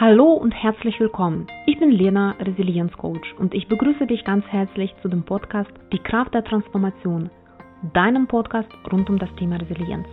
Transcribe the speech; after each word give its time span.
Hallo 0.00 0.34
und 0.34 0.52
herzlich 0.52 1.00
willkommen. 1.00 1.48
Ich 1.66 1.76
bin 1.80 1.90
Lena, 1.90 2.36
Resilienzcoach 2.38 3.34
und 3.36 3.52
ich 3.52 3.66
begrüße 3.66 4.06
dich 4.06 4.24
ganz 4.24 4.46
herzlich 4.46 4.94
zu 5.02 5.08
dem 5.08 5.24
Podcast 5.24 5.72
Die 5.92 5.98
Kraft 5.98 6.32
der 6.34 6.44
Transformation, 6.44 7.30
deinem 7.94 8.28
Podcast 8.28 8.68
rund 8.92 9.10
um 9.10 9.18
das 9.18 9.28
Thema 9.40 9.56
Resilienz. 9.56 10.06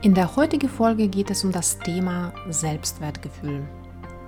In 0.00 0.14
der 0.14 0.36
heutigen 0.36 0.70
Folge 0.70 1.06
geht 1.08 1.30
es 1.30 1.44
um 1.44 1.52
das 1.52 1.78
Thema 1.80 2.32
Selbstwertgefühl. 2.48 3.68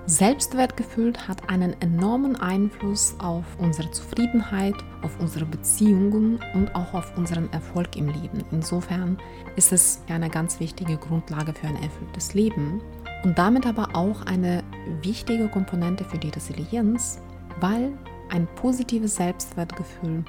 Selbstwertgefühl 0.05 1.13
hat 1.27 1.49
einen 1.49 1.75
enormen 1.81 2.35
Einfluss 2.35 3.15
auf 3.19 3.45
unsere 3.57 3.89
Zufriedenheit, 3.89 4.75
auf 5.01 5.19
unsere 5.19 5.45
Beziehungen 5.45 6.39
und 6.53 6.75
auch 6.75 6.93
auf 6.93 7.17
unseren 7.17 7.51
Erfolg 7.51 7.95
im 7.95 8.09
Leben. 8.09 8.43
Insofern 8.51 9.17
ist 9.55 9.73
es 9.73 10.03
eine 10.07 10.29
ganz 10.29 10.59
wichtige 10.59 10.97
Grundlage 10.97 11.53
für 11.53 11.65
ein 11.65 11.81
erfülltes 11.81 12.35
Leben 12.35 12.79
und 13.23 13.37
damit 13.37 13.65
aber 13.65 13.89
auch 13.95 14.25
eine 14.25 14.62
wichtige 15.01 15.47
Komponente 15.47 16.03
für 16.03 16.17
die 16.17 16.29
Resilienz, 16.29 17.21
weil 17.59 17.91
ein 18.29 18.47
positives 18.55 19.15
Selbstwertgefühl 19.15 20.23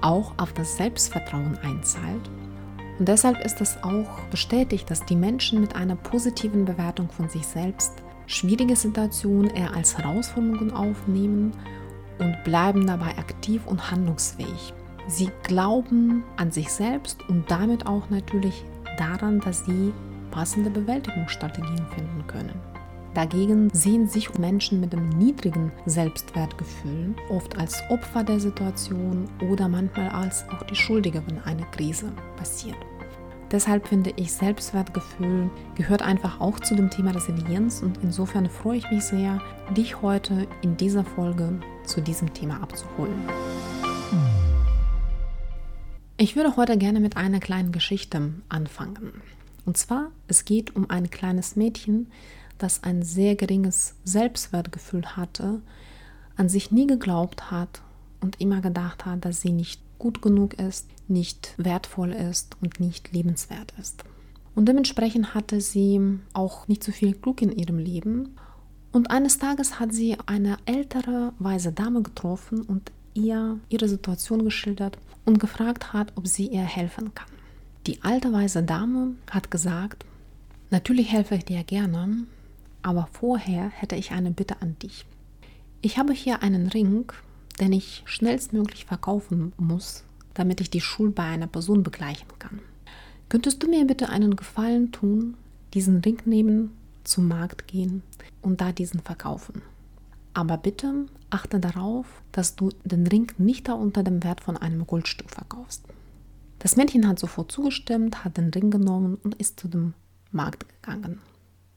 auch 0.00 0.32
auf 0.36 0.52
das 0.52 0.76
Selbstvertrauen 0.76 1.58
einzahlt. 1.62 2.30
Und 2.98 3.08
deshalb 3.08 3.44
ist 3.44 3.60
es 3.60 3.82
auch 3.82 4.20
bestätigt, 4.30 4.90
dass 4.90 5.04
die 5.04 5.16
Menschen 5.16 5.60
mit 5.60 5.74
einer 5.74 5.96
positiven 5.96 6.64
Bewertung 6.64 7.08
von 7.10 7.28
sich 7.28 7.46
selbst 7.46 7.92
schwierige 8.26 8.76
Situationen 8.76 9.50
eher 9.50 9.74
als 9.74 9.98
Herausforderungen 9.98 10.72
aufnehmen 10.72 11.52
und 12.18 12.44
bleiben 12.44 12.86
dabei 12.86 13.18
aktiv 13.18 13.66
und 13.66 13.90
handlungsfähig. 13.90 14.74
Sie 15.08 15.30
glauben 15.42 16.22
an 16.36 16.52
sich 16.52 16.70
selbst 16.72 17.28
und 17.28 17.50
damit 17.50 17.86
auch 17.86 18.08
natürlich 18.10 18.64
daran, 18.98 19.40
dass 19.40 19.64
sie 19.64 19.92
passende 20.30 20.70
Bewältigungsstrategien 20.70 21.86
finden 21.94 22.26
können. 22.26 22.71
Dagegen 23.14 23.68
sehen 23.74 24.08
sich 24.08 24.38
Menschen 24.38 24.80
mit 24.80 24.94
einem 24.94 25.10
niedrigen 25.10 25.70
Selbstwertgefühl 25.84 27.14
oft 27.28 27.58
als 27.58 27.82
Opfer 27.90 28.24
der 28.24 28.40
Situation 28.40 29.28
oder 29.50 29.68
manchmal 29.68 30.08
als 30.08 30.46
auch 30.48 30.62
die 30.62 30.74
Schuldige, 30.74 31.22
wenn 31.26 31.38
eine 31.40 31.66
Krise 31.72 32.10
passiert. 32.36 32.78
Deshalb 33.50 33.86
finde 33.86 34.14
ich, 34.16 34.32
Selbstwertgefühl 34.32 35.50
gehört 35.74 36.00
einfach 36.00 36.40
auch 36.40 36.58
zu 36.58 36.74
dem 36.74 36.88
Thema 36.88 37.10
Resilienz 37.10 37.82
und 37.82 37.98
insofern 38.02 38.48
freue 38.48 38.78
ich 38.78 38.90
mich 38.90 39.04
sehr, 39.04 39.42
dich 39.76 40.00
heute 40.00 40.46
in 40.62 40.78
dieser 40.78 41.04
Folge 41.04 41.60
zu 41.84 42.00
diesem 42.00 42.32
Thema 42.32 42.62
abzuholen. 42.62 43.28
Ich 46.16 46.34
würde 46.34 46.56
heute 46.56 46.78
gerne 46.78 47.00
mit 47.00 47.18
einer 47.18 47.40
kleinen 47.40 47.72
Geschichte 47.72 48.32
anfangen. 48.48 49.20
Und 49.66 49.76
zwar, 49.76 50.10
es 50.28 50.46
geht 50.46 50.74
um 50.74 50.88
ein 50.88 51.10
kleines 51.10 51.54
Mädchen, 51.54 52.10
das 52.62 52.82
ein 52.82 53.02
sehr 53.02 53.36
geringes 53.36 53.96
Selbstwertgefühl 54.04 55.16
hatte, 55.16 55.60
an 56.36 56.48
sich 56.48 56.70
nie 56.70 56.86
geglaubt 56.86 57.50
hat 57.50 57.82
und 58.20 58.40
immer 58.40 58.60
gedacht 58.60 59.04
hat, 59.04 59.24
dass 59.24 59.40
sie 59.40 59.52
nicht 59.52 59.80
gut 59.98 60.22
genug 60.22 60.54
ist, 60.54 60.88
nicht 61.08 61.54
wertvoll 61.58 62.12
ist 62.12 62.56
und 62.60 62.80
nicht 62.80 63.12
lebenswert 63.12 63.72
ist. 63.78 64.04
Und 64.54 64.66
dementsprechend 64.66 65.34
hatte 65.34 65.60
sie 65.60 66.18
auch 66.32 66.68
nicht 66.68 66.84
so 66.84 66.92
viel 66.92 67.12
Glück 67.14 67.42
in 67.42 67.52
ihrem 67.52 67.78
Leben. 67.78 68.36
Und 68.92 69.10
eines 69.10 69.38
Tages 69.38 69.80
hat 69.80 69.92
sie 69.92 70.16
eine 70.26 70.58
ältere, 70.66 71.32
weise 71.38 71.72
Dame 71.72 72.02
getroffen 72.02 72.62
und 72.62 72.92
ihr 73.14 73.58
ihre 73.68 73.88
Situation 73.88 74.44
geschildert 74.44 74.98
und 75.24 75.38
gefragt 75.38 75.92
hat, 75.92 76.12
ob 76.16 76.26
sie 76.26 76.48
ihr 76.48 76.62
helfen 76.62 77.14
kann. 77.14 77.28
Die 77.86 78.02
alte, 78.02 78.32
weise 78.32 78.62
Dame 78.62 79.14
hat 79.30 79.50
gesagt, 79.50 80.04
natürlich 80.70 81.12
helfe 81.12 81.36
ich 81.36 81.44
dir 81.44 81.64
gerne, 81.64 82.26
aber 82.82 83.08
vorher 83.12 83.68
hätte 83.68 83.96
ich 83.96 84.12
eine 84.12 84.30
Bitte 84.30 84.60
an 84.60 84.76
dich. 84.80 85.06
Ich 85.80 85.98
habe 85.98 86.12
hier 86.12 86.42
einen 86.42 86.68
Ring, 86.68 87.10
den 87.60 87.72
ich 87.72 88.02
schnellstmöglich 88.04 88.84
verkaufen 88.84 89.52
muss, 89.56 90.04
damit 90.34 90.60
ich 90.60 90.70
die 90.70 90.80
Schuld 90.80 91.14
bei 91.14 91.24
einer 91.24 91.46
Person 91.46 91.82
begleichen 91.82 92.28
kann. 92.38 92.60
Könntest 93.28 93.62
du 93.62 93.68
mir 93.68 93.84
bitte 93.86 94.08
einen 94.08 94.36
Gefallen 94.36 94.92
tun, 94.92 95.36
diesen 95.74 96.00
Ring 96.00 96.20
nehmen, 96.24 96.72
zum 97.04 97.28
Markt 97.28 97.66
gehen 97.66 98.02
und 98.42 98.60
da 98.60 98.72
diesen 98.72 99.00
verkaufen? 99.00 99.62
Aber 100.34 100.56
bitte 100.56 101.06
achte 101.30 101.60
darauf, 101.60 102.06
dass 102.30 102.56
du 102.56 102.70
den 102.84 103.06
Ring 103.06 103.32
nicht 103.38 103.68
unter 103.68 104.02
dem 104.02 104.22
Wert 104.22 104.40
von 104.40 104.56
einem 104.56 104.86
Goldstück 104.86 105.30
verkaufst. 105.30 105.84
Das 106.58 106.76
Mädchen 106.76 107.08
hat 107.08 107.18
sofort 107.18 107.50
zugestimmt, 107.50 108.24
hat 108.24 108.36
den 108.36 108.50
Ring 108.50 108.70
genommen 108.70 109.18
und 109.22 109.34
ist 109.34 109.58
zu 109.58 109.68
dem 109.68 109.94
Markt 110.30 110.66
gegangen. 110.68 111.18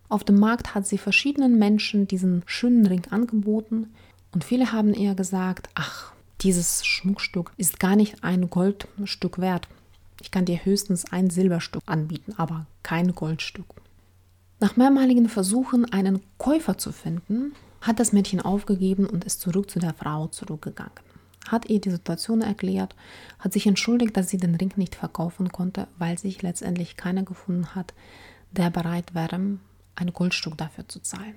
Auf 0.07 0.23
dem 0.23 0.39
Markt 0.39 0.75
hat 0.75 0.85
sie 0.85 0.97
verschiedenen 0.97 1.57
Menschen 1.57 2.07
diesen 2.07 2.43
schönen 2.45 2.85
Ring 2.85 3.03
angeboten 3.09 3.93
und 4.31 4.43
viele 4.43 4.71
haben 4.71 4.93
ihr 4.93 5.15
gesagt, 5.15 5.69
ach, 5.73 6.13
dieses 6.41 6.85
Schmuckstück 6.85 7.51
ist 7.57 7.79
gar 7.79 7.95
nicht 7.95 8.23
ein 8.23 8.49
Goldstück 8.49 9.39
wert. 9.39 9.67
Ich 10.21 10.31
kann 10.31 10.45
dir 10.45 10.63
höchstens 10.63 11.11
ein 11.11 11.29
Silberstück 11.29 11.83
anbieten, 11.85 12.33
aber 12.37 12.67
kein 12.83 13.15
Goldstück. 13.15 13.65
Nach 14.59 14.77
mehrmaligen 14.77 15.27
Versuchen, 15.27 15.91
einen 15.91 16.21
Käufer 16.37 16.77
zu 16.77 16.91
finden, 16.91 17.53
hat 17.81 17.99
das 17.99 18.13
Mädchen 18.13 18.41
aufgegeben 18.41 19.05
und 19.05 19.25
ist 19.25 19.41
zurück 19.41 19.69
zu 19.69 19.79
der 19.79 19.93
Frau 19.93 20.27
zurückgegangen. 20.27 20.93
Hat 21.47 21.69
ihr 21.69 21.79
die 21.79 21.91
Situation 21.91 22.41
erklärt, 22.41 22.95
hat 23.39 23.53
sich 23.53 23.67
entschuldigt, 23.67 24.17
dass 24.17 24.29
sie 24.29 24.37
den 24.37 24.55
Ring 24.55 24.73
nicht 24.77 24.95
verkaufen 24.95 25.51
konnte, 25.51 25.87
weil 25.97 26.17
sich 26.17 26.41
letztendlich 26.41 26.97
keiner 26.97 27.23
gefunden 27.23 27.75
hat, 27.75 27.93
der 28.51 28.71
bereit 28.71 29.13
wäre, 29.13 29.57
ein 29.95 30.13
Goldstück 30.13 30.57
dafür 30.57 30.87
zu 30.87 30.99
zahlen. 30.99 31.35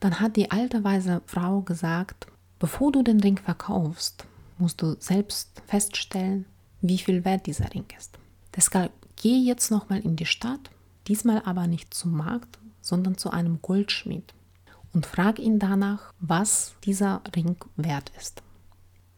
Dann 0.00 0.20
hat 0.20 0.36
die 0.36 0.50
alte 0.50 0.82
weise 0.84 1.22
Frau 1.26 1.60
gesagt, 1.60 2.26
bevor 2.58 2.92
du 2.92 3.02
den 3.02 3.20
Ring 3.20 3.38
verkaufst, 3.38 4.26
musst 4.58 4.82
du 4.82 4.96
selbst 4.98 5.62
feststellen, 5.66 6.46
wie 6.80 6.98
viel 6.98 7.24
wert 7.24 7.46
dieser 7.46 7.72
Ring 7.72 7.86
ist. 7.98 8.18
Deshalb 8.54 8.92
geh 9.16 9.38
jetzt 9.38 9.70
nochmal 9.70 10.00
in 10.00 10.16
die 10.16 10.26
Stadt, 10.26 10.70
diesmal 11.08 11.42
aber 11.44 11.66
nicht 11.66 11.94
zum 11.94 12.12
Markt, 12.12 12.58
sondern 12.80 13.16
zu 13.16 13.30
einem 13.30 13.60
Goldschmied 13.62 14.34
und 14.92 15.06
frag 15.06 15.38
ihn 15.38 15.58
danach, 15.58 16.12
was 16.20 16.74
dieser 16.84 17.22
Ring 17.34 17.56
wert 17.76 18.12
ist. 18.18 18.42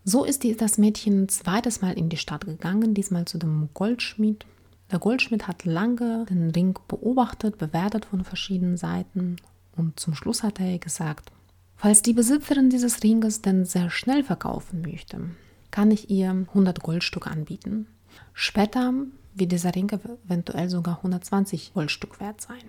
So 0.04 0.24
ist 0.24 0.44
das 0.60 0.76
Mädchen 0.76 1.28
zweites 1.30 1.80
Mal 1.80 1.96
in 1.96 2.10
die 2.10 2.18
Stadt 2.18 2.44
gegangen, 2.44 2.92
diesmal 2.92 3.24
zu 3.24 3.38
dem 3.38 3.70
Goldschmied. 3.72 4.44
Der 4.94 5.00
Goldschmied 5.00 5.48
hat 5.48 5.64
lange 5.64 6.24
den 6.26 6.52
Ring 6.52 6.78
beobachtet, 6.86 7.58
bewertet 7.58 8.04
von 8.04 8.22
verschiedenen 8.22 8.76
Seiten 8.76 9.38
und 9.74 9.98
zum 9.98 10.14
Schluss 10.14 10.44
hat 10.44 10.60
er 10.60 10.78
gesagt, 10.78 11.32
falls 11.74 12.00
die 12.00 12.12
Besitzerin 12.12 12.70
dieses 12.70 13.02
Ringes 13.02 13.42
denn 13.42 13.64
sehr 13.64 13.90
schnell 13.90 14.22
verkaufen 14.22 14.82
möchte, 14.82 15.30
kann 15.72 15.90
ich 15.90 16.10
ihr 16.10 16.30
100 16.30 16.80
Goldstücke 16.80 17.28
anbieten. 17.28 17.88
Später 18.34 18.94
wird 19.34 19.50
dieser 19.50 19.74
Ring 19.74 19.90
eventuell 20.28 20.70
sogar 20.70 20.98
120 20.98 21.74
Goldstück 21.74 22.20
wert 22.20 22.40
sein. 22.40 22.62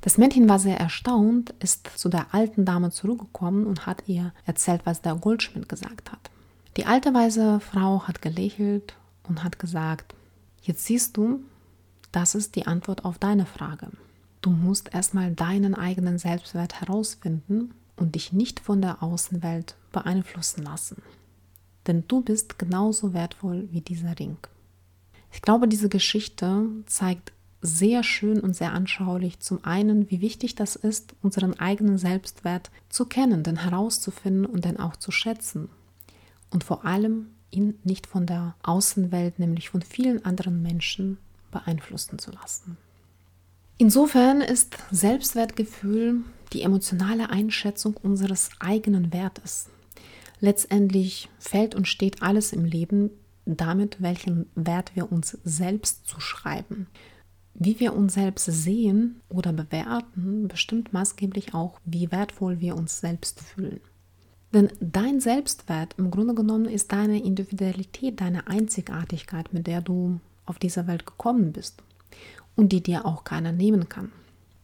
Das 0.00 0.16
Mädchen 0.16 0.48
war 0.48 0.60
sehr 0.60 0.78
erstaunt, 0.78 1.56
ist 1.58 1.90
zu 1.96 2.08
der 2.08 2.32
alten 2.32 2.66
Dame 2.66 2.92
zurückgekommen 2.92 3.66
und 3.66 3.84
hat 3.84 4.04
ihr 4.06 4.32
erzählt, 4.46 4.82
was 4.84 5.02
der 5.02 5.16
Goldschmied 5.16 5.68
gesagt 5.68 6.12
hat. 6.12 6.30
Die 6.76 6.86
alte 6.86 7.12
weise 7.14 7.58
Frau 7.58 8.06
hat 8.06 8.22
gelächelt 8.22 8.94
und 9.24 9.42
hat 9.42 9.58
gesagt, 9.58 10.14
jetzt 10.68 10.84
siehst 10.84 11.16
du, 11.16 11.40
das 12.12 12.34
ist 12.34 12.54
die 12.54 12.66
Antwort 12.66 13.04
auf 13.04 13.18
deine 13.18 13.46
Frage. 13.46 13.88
Du 14.40 14.50
musst 14.50 14.94
erstmal 14.94 15.34
deinen 15.34 15.74
eigenen 15.74 16.18
Selbstwert 16.18 16.80
herausfinden 16.80 17.74
und 17.96 18.14
dich 18.14 18.32
nicht 18.32 18.60
von 18.60 18.80
der 18.80 19.02
Außenwelt 19.02 19.74
beeinflussen 19.90 20.62
lassen. 20.62 21.02
Denn 21.86 22.04
du 22.06 22.20
bist 22.20 22.58
genauso 22.58 23.12
wertvoll 23.14 23.68
wie 23.72 23.80
dieser 23.80 24.18
Ring. 24.18 24.36
Ich 25.32 25.42
glaube, 25.42 25.66
diese 25.66 25.88
Geschichte 25.88 26.66
zeigt 26.86 27.32
sehr 27.60 28.04
schön 28.04 28.38
und 28.38 28.54
sehr 28.54 28.72
anschaulich 28.72 29.40
zum 29.40 29.64
einen, 29.64 30.10
wie 30.10 30.20
wichtig 30.20 30.54
das 30.54 30.76
ist, 30.76 31.16
unseren 31.22 31.58
eigenen 31.58 31.98
Selbstwert 31.98 32.70
zu 32.88 33.06
kennen, 33.06 33.42
den 33.42 33.56
herauszufinden 33.56 34.46
und 34.46 34.64
den 34.64 34.78
auch 34.78 34.96
zu 34.96 35.10
schätzen. 35.10 35.68
Und 36.50 36.62
vor 36.62 36.84
allem 36.84 37.30
ihn 37.50 37.78
nicht 37.84 38.06
von 38.06 38.26
der 38.26 38.54
Außenwelt, 38.62 39.38
nämlich 39.38 39.70
von 39.70 39.82
vielen 39.82 40.24
anderen 40.24 40.62
Menschen 40.62 41.18
beeinflussen 41.50 42.18
zu 42.18 42.30
lassen. 42.32 42.76
Insofern 43.78 44.40
ist 44.40 44.76
Selbstwertgefühl 44.90 46.22
die 46.52 46.62
emotionale 46.62 47.30
Einschätzung 47.30 47.96
unseres 47.96 48.50
eigenen 48.58 49.12
Wertes. 49.12 49.68
Letztendlich 50.40 51.28
fällt 51.38 51.74
und 51.74 51.86
steht 51.88 52.22
alles 52.22 52.52
im 52.52 52.64
Leben 52.64 53.10
damit, 53.44 54.00
welchen 54.00 54.46
Wert 54.54 54.94
wir 54.94 55.10
uns 55.10 55.38
selbst 55.44 56.06
zuschreiben. 56.06 56.86
Wie 57.54 57.80
wir 57.80 57.94
uns 57.94 58.14
selbst 58.14 58.44
sehen 58.44 59.20
oder 59.28 59.52
bewerten, 59.52 60.46
bestimmt 60.48 60.92
maßgeblich 60.92 61.54
auch, 61.54 61.80
wie 61.84 62.12
wertvoll 62.12 62.60
wir 62.60 62.76
uns 62.76 63.00
selbst 63.00 63.40
fühlen. 63.40 63.80
Denn 64.52 64.70
dein 64.80 65.20
Selbstwert 65.20 65.94
im 65.98 66.10
Grunde 66.10 66.34
genommen 66.34 66.66
ist 66.66 66.92
deine 66.92 67.22
Individualität, 67.22 68.20
deine 68.20 68.46
Einzigartigkeit, 68.46 69.52
mit 69.52 69.66
der 69.66 69.82
du 69.82 70.20
auf 70.46 70.58
dieser 70.58 70.86
Welt 70.86 71.04
gekommen 71.04 71.52
bist 71.52 71.82
und 72.56 72.72
die 72.72 72.82
dir 72.82 73.04
auch 73.04 73.24
keiner 73.24 73.52
nehmen 73.52 73.88
kann. 73.88 74.10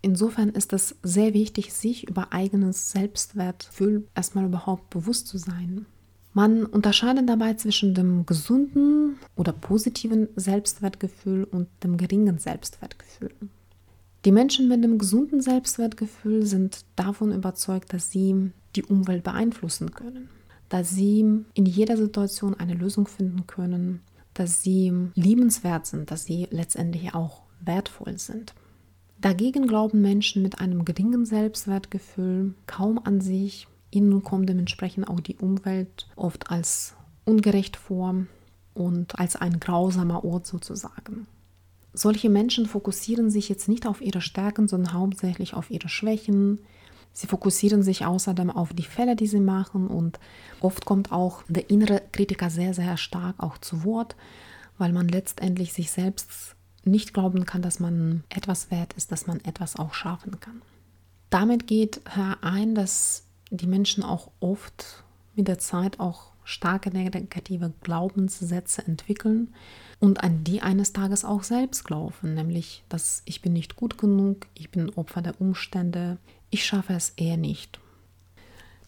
insofern 0.01 0.51
ist 0.51 0.73
es 0.75 0.97
sehr 1.03 1.33
wichtig, 1.33 1.73
sich 1.73 2.07
über 2.09 2.33
eigenes 2.33 2.91
Selbstwertgefühl 2.91 4.07
erstmal 4.15 4.45
überhaupt 4.45 4.91
bewusst 4.91 5.29
zu 5.29 5.39
sein. 5.39 5.87
Man 6.35 6.67
unterscheidet 6.67 7.29
dabei 7.29 7.55
zwischen 7.55 7.95
dem 7.95 8.27
gesunden 8.27 9.17
oder 9.37 9.53
positiven 9.53 10.29
Selbstwertgefühl 10.37 11.45
und 11.45 11.69
dem 11.83 11.97
geringen 11.97 12.39
Selbstwertgefühl. 12.39 13.31
Die 14.25 14.33
Menschen 14.33 14.69
mit 14.69 14.83
dem 14.83 14.99
gesunden 14.99 15.41
Selbstwertgefühl 15.41 16.45
sind 16.45 16.85
davon 16.97 17.33
überzeugt, 17.33 17.93
dass 17.93 18.11
sie 18.11 18.51
die 18.77 18.85
Umwelt 18.85 19.23
beeinflussen 19.23 19.93
können, 19.93 20.29
dass 20.69 20.91
sie 20.91 21.45
in 21.55 21.67
jeder 21.67 21.97
Situation 21.97 22.55
eine 22.55 22.75
Lösung 22.75 23.07
finden 23.07 23.47
können, 23.47 24.01
dass 24.35 24.63
sie 24.63 24.93
liebenswert 25.15 25.87
sind, 25.87 26.11
dass 26.11 26.25
sie 26.25 26.49
letztendlich 26.51 27.15
auch 27.15 27.43
wertvoll 27.61 28.19
sind. 28.19 28.55
Dagegen 29.21 29.67
glauben 29.67 30.01
Menschen 30.03 30.43
mit 30.43 30.59
einem 30.59 30.85
geringen 30.85 31.25
Selbstwertgefühl 31.25 32.55
kaum 32.67 32.99
an 33.03 33.21
sich. 33.21 33.69
Ihnen 33.91 34.23
kommt 34.23 34.49
dementsprechend 34.49 35.09
auch 35.09 35.21
die 35.21 35.37
Umwelt 35.37 36.09
oft 36.17 36.51
als 36.51 36.95
ungerecht 37.25 37.77
vor 37.77 38.27
und 38.75 39.19
als 39.19 39.37
ein 39.37 39.61
grausamer 39.61 40.25
Ort 40.25 40.47
sozusagen. 40.47 41.27
Solche 41.95 42.29
Menschen 42.29 42.67
fokussieren 42.67 43.31
sich 43.31 43.49
jetzt 43.49 43.69
nicht 43.69 43.87
auf 43.87 44.03
ihre 44.03 44.21
Stärken, 44.21 44.67
sondern 44.67 44.93
hauptsächlich 44.93 45.55
auf 45.55 45.71
ihre 45.71 45.89
Schwächen. 45.89 46.59
Sie 47.15 47.29
fokussieren 47.29 47.83
sich 47.85 48.05
außerdem 48.05 48.51
auf 48.51 48.75
die 48.75 48.83
Fälle, 48.83 49.15
die 49.15 49.29
sie 49.29 49.41
machen 49.41 49.87
und 49.87 50.19
oft 50.61 50.85
kommt 50.85 51.13
auch 51.13 51.45
der 51.49 51.71
innere 51.71 52.03
Kritiker 52.13 52.51
sehr, 52.51 52.75
sehr 52.75 52.97
stark 52.97 53.37
auch 53.39 53.57
zu 53.59 53.85
Wort, 53.85 54.17
weil 54.79 54.93
man 54.93 55.09
letztendlich 55.09 55.73
sich 55.73 55.93
selbst 55.93 56.57
nicht 56.85 57.15
glauben 57.15 57.47
kann, 57.47 57.63
dass 57.63 57.79
man 57.79 58.25
etwas 58.29 58.73
wert 58.73 58.93
ist, 58.95 59.13
dass 59.13 59.29
man 59.29 59.41
etwas 59.45 59.77
auch 59.77 59.95
schaffen 59.95 60.41
kann. 60.41 60.61
Damit 61.31 61.69
geht 61.69 62.03
ein, 62.43 62.75
dass 62.75 63.25
die 63.51 63.69
Menschen 63.69 64.03
auch 64.03 64.31
oft 64.41 65.05
mit 65.37 65.47
der 65.47 65.59
Zeit 65.59 66.01
auch 66.01 66.33
starke 66.43 66.91
negative 66.91 67.73
Glaubenssätze 67.81 68.87
entwickeln 68.87 69.55
und 69.99 70.23
an 70.23 70.45
die 70.45 70.61
eines 70.61 70.93
Tages 70.93 71.25
auch 71.25 71.43
selbst 71.43 71.85
glauben, 71.85 72.35
nämlich, 72.35 72.85
dass 72.89 73.23
ich 73.25 73.41
bin 73.41 73.55
nicht 73.55 73.77
gut 73.77 73.99
genug, 73.99 74.47
ich 74.55 74.71
bin 74.71 74.91
Opfer 74.91 75.23
der 75.23 75.41
Umstände, 75.41 76.19
ich 76.55 76.65
schaffe 76.67 76.93
es 76.93 77.11
eher 77.17 77.37
nicht. 77.37 77.81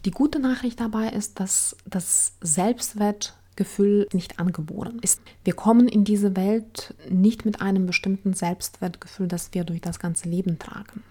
Die 0.04 0.12
gute 0.12 0.38
Nachricht 0.38 0.78
dabei 0.78 1.08
ist, 1.08 1.40
dass 1.40 1.76
das 1.84 2.36
Selbstwertgefühl 2.40 4.06
nicht 4.12 4.38
angeboren 4.38 5.00
ist. 5.02 5.20
Wir 5.42 5.54
kommen 5.54 5.88
in 5.88 6.04
diese 6.04 6.36
Welt 6.36 6.94
nicht 7.10 7.44
mit 7.44 7.60
einem 7.60 7.84
bestimmten 7.84 8.34
Selbstwertgefühl, 8.34 9.26
das 9.26 9.52
wir 9.52 9.64
durch 9.64 9.80
das 9.80 9.98
ganze 9.98 10.28
Leben 10.28 10.60
tragen. 10.60 11.02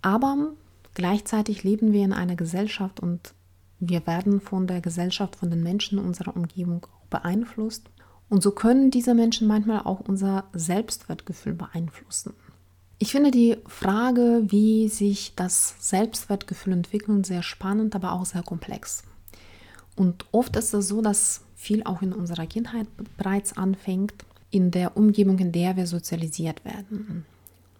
Aber 0.00 0.52
gleichzeitig 0.94 1.62
leben 1.62 1.92
wir 1.92 2.06
in 2.06 2.14
einer 2.14 2.36
Gesellschaft 2.36 3.00
und 3.00 3.34
wir 3.78 4.06
werden 4.06 4.40
von 4.40 4.66
der 4.66 4.80
Gesellschaft, 4.80 5.36
von 5.36 5.50
den 5.50 5.62
Menschen 5.62 5.98
unserer 5.98 6.34
Umgebung 6.34 6.86
beeinflusst. 7.10 7.90
Und 8.30 8.42
so 8.42 8.52
können 8.52 8.90
diese 8.90 9.12
Menschen 9.12 9.46
manchmal 9.46 9.82
auch 9.82 10.00
unser 10.00 10.44
Selbstwertgefühl 10.54 11.52
beeinflussen. 11.52 12.32
Ich 13.00 13.12
finde 13.12 13.30
die 13.30 13.56
Frage, 13.66 14.42
wie 14.48 14.88
sich 14.88 15.32
das 15.36 15.76
Selbstwertgefühl 15.78 16.72
entwickelt, 16.72 17.26
sehr 17.26 17.42
spannend, 17.42 17.94
aber 17.94 18.12
auch 18.12 18.24
sehr 18.24 18.42
komplex. 18.42 19.02
Und 19.94 20.24
oft 20.32 20.56
ist 20.56 20.74
es 20.74 20.88
so, 20.88 21.00
dass 21.00 21.42
viel 21.54 21.82
auch 21.84 22.02
in 22.02 22.12
unserer 22.12 22.46
Kindheit 22.46 22.86
bereits 23.16 23.56
anfängt, 23.56 24.14
in 24.50 24.70
der 24.70 24.96
Umgebung, 24.96 25.38
in 25.38 25.52
der 25.52 25.76
wir 25.76 25.86
sozialisiert 25.86 26.64
werden. 26.64 27.24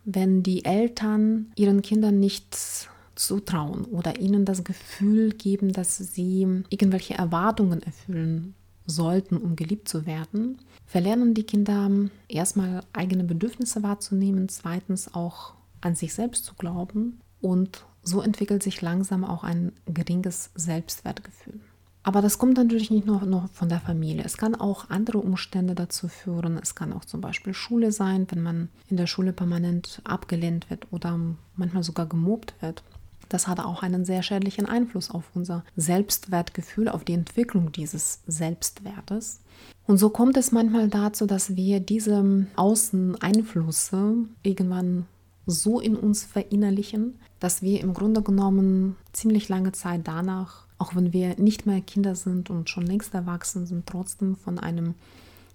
Wenn 0.04 0.42
die 0.42 0.64
Eltern 0.64 1.52
ihren 1.56 1.82
Kindern 1.82 2.20
nichts 2.20 2.88
zutrauen 3.14 3.84
oder 3.86 4.20
ihnen 4.20 4.44
das 4.44 4.62
Gefühl 4.62 5.30
geben, 5.30 5.72
dass 5.72 5.96
sie 5.96 6.42
irgendwelche 6.68 7.14
Erwartungen 7.14 7.82
erfüllen 7.82 8.54
sollten, 8.88 9.36
um 9.36 9.54
geliebt 9.54 9.88
zu 9.88 10.06
werden, 10.06 10.58
verlernen 10.86 11.34
die 11.34 11.44
Kinder 11.44 11.90
erstmal 12.28 12.80
eigene 12.92 13.22
Bedürfnisse 13.22 13.82
wahrzunehmen, 13.82 14.48
zweitens 14.48 15.14
auch 15.14 15.54
an 15.80 15.94
sich 15.94 16.14
selbst 16.14 16.44
zu 16.44 16.54
glauben 16.54 17.20
und 17.40 17.84
so 18.02 18.22
entwickelt 18.22 18.62
sich 18.62 18.80
langsam 18.80 19.24
auch 19.24 19.44
ein 19.44 19.72
geringes 19.86 20.50
Selbstwertgefühl. 20.54 21.60
Aber 22.02 22.22
das 22.22 22.38
kommt 22.38 22.56
natürlich 22.56 22.90
nicht 22.90 23.06
nur, 23.06 23.20
nur 23.26 23.50
von 23.52 23.68
der 23.68 23.80
Familie. 23.80 24.24
Es 24.24 24.38
kann 24.38 24.54
auch 24.54 24.88
andere 24.88 25.18
Umstände 25.18 25.74
dazu 25.74 26.08
führen. 26.08 26.56
Es 26.56 26.74
kann 26.74 26.94
auch 26.94 27.04
zum 27.04 27.20
Beispiel 27.20 27.52
Schule 27.52 27.92
sein, 27.92 28.26
wenn 28.30 28.42
man 28.42 28.70
in 28.88 28.96
der 28.96 29.06
Schule 29.06 29.34
permanent 29.34 30.00
abgelehnt 30.04 30.70
wird 30.70 30.86
oder 30.90 31.20
manchmal 31.54 31.82
sogar 31.82 32.06
gemobbt 32.06 32.54
wird. 32.62 32.82
Das 33.28 33.46
hat 33.46 33.60
auch 33.60 33.82
einen 33.82 34.04
sehr 34.04 34.22
schädlichen 34.22 34.66
Einfluss 34.66 35.10
auf 35.10 35.24
unser 35.34 35.64
Selbstwertgefühl, 35.76 36.88
auf 36.88 37.04
die 37.04 37.12
Entwicklung 37.12 37.72
dieses 37.72 38.20
Selbstwertes. 38.26 39.40
Und 39.86 39.98
so 39.98 40.10
kommt 40.10 40.36
es 40.36 40.52
manchmal 40.52 40.88
dazu, 40.88 41.26
dass 41.26 41.56
wir 41.56 41.80
diese 41.80 42.46
Außeneinflüsse 42.56 44.14
irgendwann 44.42 45.06
so 45.46 45.80
in 45.80 45.96
uns 45.96 46.24
verinnerlichen, 46.24 47.18
dass 47.40 47.62
wir 47.62 47.80
im 47.80 47.94
Grunde 47.94 48.22
genommen 48.22 48.96
ziemlich 49.12 49.48
lange 49.48 49.72
Zeit 49.72 50.02
danach, 50.04 50.66
auch 50.78 50.94
wenn 50.94 51.12
wir 51.12 51.38
nicht 51.38 51.66
mehr 51.66 51.80
Kinder 51.80 52.14
sind 52.14 52.50
und 52.50 52.68
schon 52.68 52.86
längst 52.86 53.14
erwachsen 53.14 53.66
sind, 53.66 53.86
trotzdem 53.86 54.36
von 54.36 54.58
einem 54.58 54.94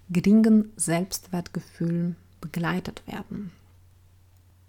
geringen 0.09 0.71
Selbstwertgefühl 0.75 2.15
begleitet 2.41 3.03
werden. 3.07 3.51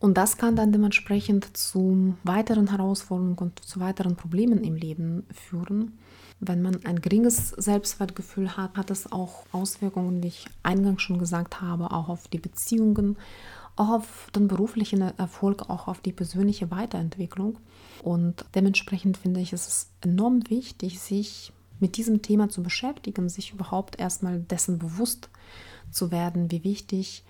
Und 0.05 0.19
das 0.19 0.37
kann 0.37 0.55
dann 0.55 0.71
dementsprechend 0.71 1.57
zu 1.57 2.15
weiteren 2.25 2.69
Herausforderungen 2.69 3.39
und 3.39 3.65
zu 3.65 3.81
weiteren 3.81 4.17
Problemen 4.17 4.63
im 4.63 4.75
Leben 4.75 5.25
führen. 5.33 5.97
Wenn 6.41 6.61
man 6.61 6.85
ein 6.85 7.01
geringes 7.01 7.53
Selbstwertgefühl 7.53 8.55
hat, 8.55 8.77
hat 8.77 8.91
es 8.91 9.11
auch 9.11 9.47
Auswirkungen, 9.51 10.23
wie 10.23 10.27
ich 10.27 10.47
eingangs 10.63 11.01
schon 11.01 11.19
gesagt 11.19 11.63
habe, 11.63 11.91
auch 11.91 12.11
auf 12.11 12.29
die 12.29 12.39
Beziehungen, 12.39 13.17
auch 13.77 13.89
auf 13.89 14.31
den 14.37 14.47
beruflichen 14.47 15.01
Erfolg, 15.01 15.71
auch 15.71 15.89
auf 15.89 16.03
die 16.03 16.13
persönliche 16.13 16.71
Weiterentwicklung. 16.71 17.57
Und 18.03 18.45
dementsprechend 18.55 19.17
finde 19.17 19.41
ich 19.41 19.55
es 19.55 19.89
enorm 20.03 20.43
wichtig, 20.51 21.01
sich 21.01 21.51
mit 21.81 21.97
diesem 21.97 22.21
Thema 22.21 22.51
zu 22.51 22.63
beschäftigen, 22.63 23.31
sich 23.31 23.55
überhaupt 23.55 23.99
erstmal 23.99 24.39
dessen 24.39 24.79
bewusst 24.79 25.31
zu 25.91 26.11
werden, 26.11 26.51
wie 26.51 26.63
wichtig 26.63 27.25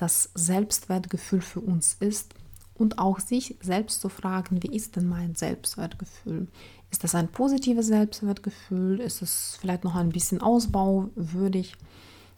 das 0.00 0.30
Selbstwertgefühl 0.34 1.42
für 1.42 1.60
uns 1.60 1.96
ist 2.00 2.34
und 2.74 2.98
auch 2.98 3.20
sich 3.20 3.56
selbst 3.60 4.00
zu 4.00 4.08
fragen, 4.08 4.62
wie 4.62 4.74
ist 4.74 4.96
denn 4.96 5.06
mein 5.06 5.34
Selbstwertgefühl? 5.34 6.48
Ist 6.90 7.04
das 7.04 7.14
ein 7.14 7.28
positives 7.28 7.88
Selbstwertgefühl? 7.88 9.00
Ist 9.00 9.20
es 9.20 9.58
vielleicht 9.60 9.84
noch 9.84 9.94
ein 9.94 10.08
bisschen 10.08 10.40
ausbauwürdig? 10.40 11.76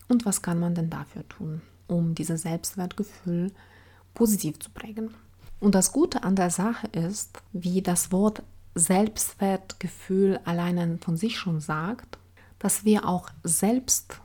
Und 0.09 0.27
was 0.27 0.43
kann 0.43 0.59
man 0.59 0.75
denn 0.75 0.91
dafür 0.91 1.27
tun, 1.29 1.63
um 1.87 2.15
dieses 2.15 2.43
Selbstwertgefühl 2.43 3.53
positiv 4.15 4.59
zu 4.59 4.71
prägen? 4.71 5.15
Und 5.61 5.77
das 5.77 5.93
Gute 5.93 6.25
an 6.25 6.35
der 6.35 6.51
Sache 6.51 6.89
ist, 6.89 7.41
wie 7.53 7.81
das 7.81 8.11
Wort 8.11 8.43
Selbstwertgefühl 8.75 10.41
alleine 10.45 10.99
von 10.99 11.17
sich 11.17 11.39
schon 11.39 11.61
sagt, 11.61 12.19
dass 12.59 12.85
wir 12.85 13.09
auch 13.09 13.29
selbst 13.45 14.21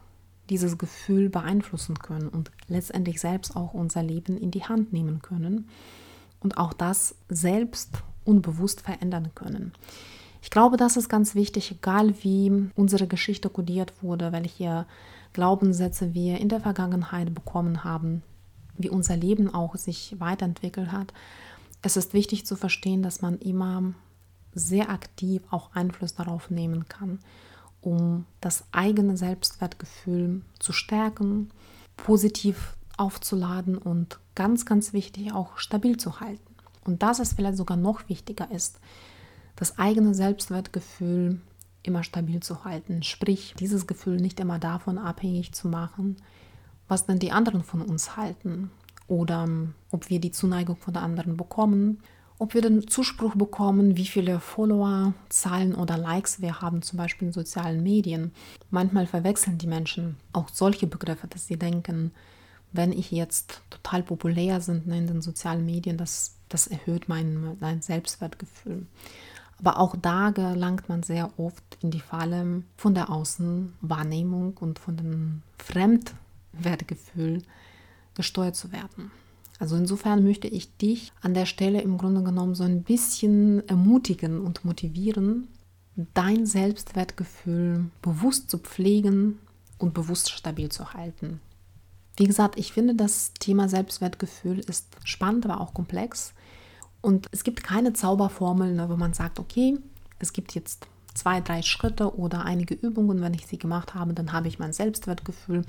dieses 0.50 0.78
Gefühl 0.78 1.30
beeinflussen 1.30 2.00
können 2.00 2.30
und 2.30 2.52
letztendlich 2.68 3.20
selbst 3.20 3.56
auch 3.56 3.74
unser 3.74 4.04
Leben 4.04 4.38
in 4.38 4.52
die 4.52 4.64
Hand 4.64 4.94
nehmen 4.94 5.22
können 5.22 5.70
und 6.40 6.58
auch 6.58 6.74
das 6.74 7.16
selbst 7.30 8.04
unbewusst 8.24 8.82
verändern 8.82 9.32
können. 9.36 9.74
Ich 10.42 10.50
glaube, 10.50 10.78
das 10.78 10.98
ist 10.98 11.10
ganz 11.10 11.36
wichtig, 11.36 11.72
egal 11.72 12.14
wie 12.24 12.70
unsere 12.76 13.08
Geschichte 13.08 13.50
kodiert 13.50 14.02
wurde, 14.02 14.32
welche 14.32 14.86
Glaubenssätze 15.34 16.14
wir 16.14 16.38
in 16.40 16.50
der 16.50 16.62
Vergangenheit 16.62 17.34
bekommen 17.34 17.84
haben, 17.84 18.24
wie 18.78 18.90
unser 18.90 19.18
Leben 19.18 19.54
auch 19.54 19.76
sich 19.76 20.16
weiterentwickelt 20.20 20.92
hat. 20.92 21.14
Es 21.82 21.98
ist 21.98 22.14
wichtig 22.14 22.46
zu 22.46 22.56
verstehen, 22.56 23.04
dass 23.04 23.22
man 23.22 23.40
immer 23.40 23.94
sehr 24.54 24.90
aktiv 24.90 25.44
auch 25.52 25.76
Einfluss 25.76 26.16
darauf 26.16 26.50
nehmen 26.50 26.88
kann 26.88 27.20
um 27.82 28.26
das 28.42 28.66
eigene 28.72 29.18
Selbstwertgefühl 29.18 30.42
zu 30.60 30.74
stärken, 30.74 31.50
positiv 31.96 32.76
aufzuladen 32.98 33.78
und 33.78 34.20
ganz, 34.36 34.66
ganz 34.66 34.94
wichtig 34.94 35.34
auch 35.34 35.58
stabil 35.58 35.98
zu 35.98 36.20
halten. 36.20 36.56
Und 36.84 37.04
das 37.04 37.20
ist 37.20 37.34
vielleicht 37.34 37.58
sogar 37.58 37.78
noch 37.78 38.10
wichtiger 38.10 38.50
ist, 38.52 38.80
das 39.56 39.78
eigene 39.78 40.14
Selbstwertgefühl 40.14 41.42
immer 41.84 42.04
stabil 42.04 42.42
zu 42.42 42.64
halten. 42.66 43.04
Sprich, 43.04 43.56
dieses 43.60 43.88
Gefühl 43.88 44.18
nicht 44.18 44.40
immer 44.40 44.60
davon 44.60 44.98
abhängig 44.98 45.54
zu 45.54 45.68
machen, 45.68 46.18
was 46.88 47.06
denn 47.06 47.20
die 47.20 47.32
anderen 47.32 47.64
von 47.64 47.82
uns 47.82 48.16
halten 48.16 48.72
oder 49.08 49.48
ob 49.92 50.10
wir 50.10 50.20
die 50.20 50.32
Zuneigung 50.32 50.78
von 50.78 50.96
anderen 50.96 51.38
bekommen 51.38 52.00
ob 52.40 52.54
wir 52.54 52.62
den 52.62 52.88
Zuspruch 52.88 53.36
bekommen, 53.36 53.98
wie 53.98 54.06
viele 54.06 54.40
Follower, 54.40 55.14
Zahlen 55.30 55.74
oder 55.74 55.98
Likes 55.98 56.42
wir 56.42 56.62
haben, 56.62 56.82
zum 56.82 56.98
Beispiel 56.98 57.30
in 57.30 57.34
sozialen 57.34 57.82
Medien. 57.82 58.32
Manchmal 58.70 59.08
verwechseln 59.08 59.58
die 59.58 59.68
Menschen 59.68 60.18
auch 60.34 60.50
solche 60.50 60.88
Begriffe, 60.88 61.28
dass 61.28 61.48
sie 61.48 61.58
denken, 61.58 62.12
wenn 62.72 62.92
ich 62.92 63.12
jetzt 63.12 63.62
total 63.70 64.04
populär 64.04 64.60
bin 64.60 64.92
in 64.92 65.08
den 65.08 65.22
sozialen 65.22 65.66
Medien, 65.66 65.98
dass 65.98 66.36
das 66.50 66.68
erhöht 66.68 67.10
mein, 67.10 67.58
mein 67.60 67.82
Selbstwertgefühl. 67.82 68.86
Aber 69.60 69.80
auch 69.80 69.96
da 70.00 70.30
gelangt 70.30 70.88
man 70.88 71.02
sehr 71.02 71.32
oft 71.40 71.64
in 71.82 71.90
die 71.90 72.00
Falle 72.00 72.64
von 72.76 72.94
der 72.94 73.10
Außenwahrnehmung 73.10 74.56
und 74.58 74.78
von 74.78 74.98
dem 74.98 75.42
Fremdwertgefühl 75.58 77.42
gesteuert 78.14 78.56
zu 78.56 78.72
werden. 78.72 79.12
Also 79.60 79.76
insofern 79.76 80.24
möchte 80.24 80.48
ich 80.48 80.76
dich 80.78 81.12
an 81.22 81.34
der 81.34 81.46
Stelle 81.46 81.82
im 81.82 81.98
Grunde 81.98 82.24
genommen 82.24 82.56
so 82.56 82.64
ein 82.64 82.84
bisschen 82.84 83.68
ermutigen 83.68 84.42
und 84.42 84.66
motivieren, 84.66 85.48
dein 86.14 86.46
Selbstwertgefühl 86.46 87.90
bewusst 88.02 88.52
zu 88.52 88.60
pflegen 88.60 89.40
und 89.80 89.94
bewusst 89.94 90.30
stabil 90.30 90.70
zu 90.70 90.94
halten. 90.94 91.40
Wie 92.18 92.26
gesagt, 92.26 92.58
ich 92.58 92.72
finde, 92.72 92.96
das 92.96 93.34
Thema 93.40 93.70
Selbstwertgefühl 93.70 94.60
ist 94.60 94.88
spannend, 95.04 95.46
aber 95.46 95.62
auch 95.62 95.74
komplex. 95.74 96.34
Und 97.02 97.28
es 97.32 97.44
gibt 97.44 97.64
keine 97.64 97.94
Zauberformel, 97.94 98.74
ne, 98.74 98.90
wo 98.90 98.96
man 98.96 99.14
sagt, 99.14 99.40
okay, 99.40 99.78
es 100.20 100.34
gibt 100.34 100.56
jetzt 100.56 100.88
zwei, 101.14 101.42
drei 101.42 101.62
Schritte 101.62 102.16
oder 102.18 102.44
einige 102.44 102.74
Übungen. 102.74 103.22
Wenn 103.22 103.34
ich 103.34 103.48
sie 103.48 103.58
gemacht 103.58 103.94
habe, 103.94 104.14
dann 104.14 104.34
habe 104.34 104.48
ich 104.48 104.60
mein 104.60 104.74
Selbstwertgefühl 104.74 105.64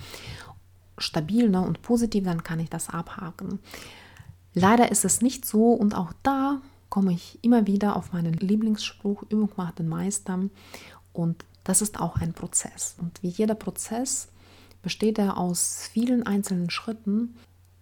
stabil 0.98 1.48
ne, 1.48 1.60
und 1.60 1.82
positiv, 1.82 2.24
dann 2.24 2.42
kann 2.42 2.60
ich 2.60 2.70
das 2.70 2.88
abhaken. 2.88 3.58
Leider 4.54 4.90
ist 4.90 5.04
es 5.04 5.22
nicht 5.22 5.44
so 5.44 5.72
und 5.72 5.94
auch 5.94 6.12
da 6.22 6.60
komme 6.88 7.12
ich 7.12 7.38
immer 7.42 7.66
wieder 7.66 7.96
auf 7.96 8.12
meinen 8.12 8.34
Lieblingsspruch, 8.34 9.22
Übung 9.28 9.50
macht 9.56 9.78
den 9.78 9.88
Meister. 9.88 10.40
Und 11.12 11.44
das 11.64 11.82
ist 11.82 12.00
auch 12.00 12.16
ein 12.16 12.32
Prozess. 12.32 12.96
Und 12.98 13.22
wie 13.22 13.28
jeder 13.28 13.54
Prozess 13.54 14.28
besteht 14.82 15.18
er 15.18 15.36
aus 15.36 15.88
vielen 15.92 16.26
einzelnen 16.26 16.70
Schritten. 16.70 17.34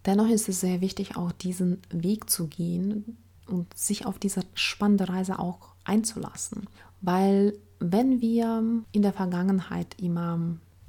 Dennoch 0.05 0.27
ist 0.27 0.49
es 0.49 0.59
sehr 0.59 0.81
wichtig, 0.81 1.15
auch 1.15 1.31
diesen 1.31 1.81
Weg 1.89 2.29
zu 2.29 2.47
gehen 2.47 3.17
und 3.45 3.73
sich 3.77 4.05
auf 4.05 4.19
diese 4.19 4.41
spannende 4.53 5.07
Reise 5.07 5.39
auch 5.39 5.75
einzulassen. 5.83 6.67
Weil 7.01 7.57
wenn 7.79 8.21
wir 8.21 8.63
in 8.91 9.01
der 9.01 9.13
Vergangenheit 9.13 9.95
immer, 10.01 10.39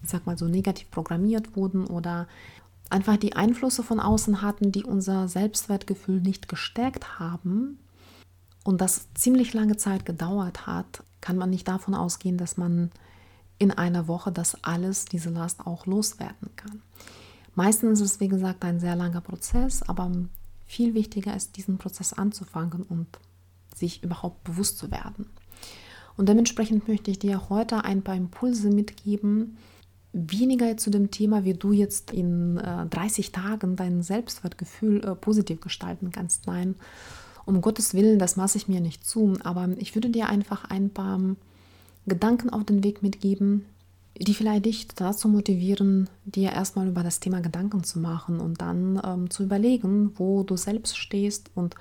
ich 0.02 0.10
sag 0.10 0.26
mal 0.26 0.38
so, 0.38 0.46
negativ 0.46 0.90
programmiert 0.90 1.56
wurden 1.56 1.86
oder 1.86 2.28
einfach 2.90 3.16
die 3.16 3.34
Einflüsse 3.34 3.82
von 3.82 4.00
außen 4.00 4.42
hatten, 4.42 4.72
die 4.72 4.84
unser 4.84 5.28
Selbstwertgefühl 5.28 6.20
nicht 6.20 6.48
gestärkt 6.48 7.18
haben, 7.18 7.78
und 8.68 8.82
das 8.82 9.08
ziemlich 9.14 9.54
lange 9.54 9.78
Zeit 9.78 10.04
gedauert 10.04 10.66
hat, 10.66 11.02
kann 11.22 11.38
man 11.38 11.48
nicht 11.48 11.66
davon 11.68 11.94
ausgehen, 11.94 12.36
dass 12.36 12.58
man 12.58 12.90
in 13.58 13.70
einer 13.70 14.08
Woche 14.08 14.30
das 14.30 14.62
alles, 14.62 15.06
diese 15.06 15.30
Last 15.30 15.66
auch 15.66 15.86
loswerden 15.86 16.50
kann. 16.54 16.82
Meistens 17.54 18.00
ist 18.00 18.12
es, 18.12 18.20
wie 18.20 18.28
gesagt, 18.28 18.62
ein 18.66 18.78
sehr 18.78 18.94
langer 18.94 19.22
Prozess, 19.22 19.82
aber 19.82 20.12
viel 20.66 20.92
wichtiger 20.92 21.34
ist, 21.34 21.56
diesen 21.56 21.78
Prozess 21.78 22.12
anzufangen 22.12 22.82
und 22.82 23.06
sich 23.74 24.02
überhaupt 24.02 24.44
bewusst 24.44 24.76
zu 24.76 24.90
werden. 24.90 25.30
Und 26.18 26.28
dementsprechend 26.28 26.88
möchte 26.88 27.10
ich 27.10 27.18
dir 27.18 27.48
heute 27.48 27.84
ein 27.84 28.02
paar 28.02 28.16
Impulse 28.16 28.68
mitgeben, 28.68 29.56
weniger 30.12 30.76
zu 30.76 30.90
dem 30.90 31.10
Thema, 31.10 31.44
wie 31.44 31.54
du 31.54 31.72
jetzt 31.72 32.10
in 32.10 32.56
äh, 32.56 32.86
30 32.86 33.32
Tagen 33.32 33.76
dein 33.76 34.02
Selbstwertgefühl 34.02 35.04
äh, 35.04 35.14
positiv 35.14 35.60
gestalten 35.60 36.10
kannst. 36.10 36.46
Nein, 36.46 36.76
um 37.44 37.60
Gottes 37.60 37.94
Willen, 37.94 38.18
das 38.18 38.36
maße 38.36 38.58
ich 38.58 38.68
mir 38.68 38.80
nicht 38.80 39.06
zu, 39.06 39.34
aber 39.42 39.68
ich 39.78 39.94
würde 39.94 40.10
dir 40.10 40.28
einfach 40.28 40.64
ein 40.64 40.90
paar 40.90 41.20
Gedanken 42.06 42.50
auf 42.50 42.64
den 42.64 42.84
Weg 42.84 43.02
mitgeben, 43.02 43.66
die 44.18 44.34
vielleicht 44.34 44.64
dich 44.64 44.88
dazu 44.88 45.28
motivieren, 45.28 46.08
dir 46.24 46.52
erstmal 46.52 46.88
über 46.88 47.02
das 47.02 47.20
Thema 47.20 47.40
Gedanken 47.40 47.84
zu 47.84 48.00
machen 48.00 48.40
und 48.40 48.60
dann 48.60 49.00
ähm, 49.04 49.30
zu 49.30 49.44
überlegen, 49.44 50.12
wo 50.18 50.42
du 50.42 50.56
selbst 50.56 50.96
stehst 50.96 51.50
und 51.54 51.76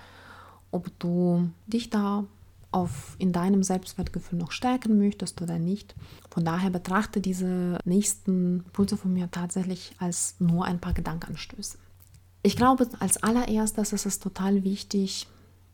ob 0.71 0.87
du 0.99 1.49
dich 1.65 1.89
da 1.89 2.25
auf, 2.71 3.15
in 3.17 3.31
deinem 3.31 3.63
Selbstwertgefühl 3.63 4.37
noch 4.39 4.51
stärken 4.51 4.97
möchtest 4.97 5.41
oder 5.41 5.57
nicht. 5.57 5.95
Von 6.29 6.45
daher 6.45 6.69
betrachte 6.69 7.21
diese 7.21 7.79
nächsten 7.85 8.59
Impulse 8.65 8.97
von 8.97 9.13
mir 9.13 9.31
tatsächlich 9.31 9.93
als 9.99 10.35
nur 10.39 10.65
ein 10.65 10.79
paar 10.79 10.93
Gedankenanstöße. 10.93 11.77
Ich 12.43 12.55
glaube, 12.55 12.87
als 12.99 13.21
allererstes 13.23 13.93
ist 13.93 14.05
es 14.05 14.19
total 14.19 14.63
wichtig, 14.63 15.27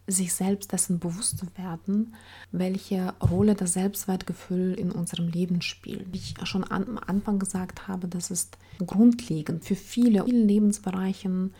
sich 0.08 0.34
selbst 0.34 0.72
dessen 0.72 1.00
bewusst 1.00 1.38
zu 1.38 1.46
werden, 1.56 2.16
welche 2.52 3.14
Rolle 3.22 3.56
das 3.56 3.74
Selbstwertgefühl 3.74 4.74
in 4.74 4.92
unserem 4.92 5.30
Leben 5.30 5.62
spielt. 5.62 6.12
Wie 6.12 6.18
ich 6.18 6.36
schon 6.44 6.70
am 6.70 7.00
Anfang 7.06 7.40
gesagt 7.40 7.88
habe, 7.88 8.08
das 8.08 8.30
ist 8.30 8.58
grundlegend 8.86 9.64
für 9.64 9.76
viele, 9.76 10.26
viele 10.26 10.44
Lebensbereichen. 10.44 11.54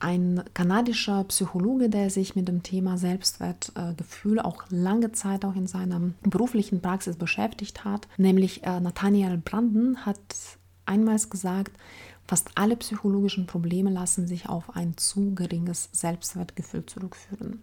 Ein 0.00 0.42
kanadischer 0.54 1.24
Psychologe, 1.24 1.88
der 1.88 2.10
sich 2.10 2.36
mit 2.36 2.48
dem 2.48 2.62
Thema 2.62 2.98
Selbstwertgefühl 2.98 4.38
auch 4.38 4.64
lange 4.70 5.12
Zeit 5.12 5.44
auch 5.44 5.56
in 5.56 5.66
seiner 5.66 6.00
beruflichen 6.22 6.80
Praxis 6.80 7.16
beschäftigt 7.16 7.84
hat, 7.84 8.08
nämlich 8.16 8.64
äh, 8.64 8.80
Nathaniel 8.80 9.38
Branden, 9.38 10.06
hat 10.06 10.20
einmals 10.86 11.30
gesagt, 11.30 11.72
Fast 12.28 12.50
alle 12.56 12.76
psychologischen 12.76 13.46
Probleme 13.46 13.90
lassen 13.90 14.26
sich 14.26 14.50
auf 14.50 14.76
ein 14.76 14.98
zu 14.98 15.34
geringes 15.34 15.88
Selbstwertgefühl 15.92 16.84
zurückführen. 16.84 17.62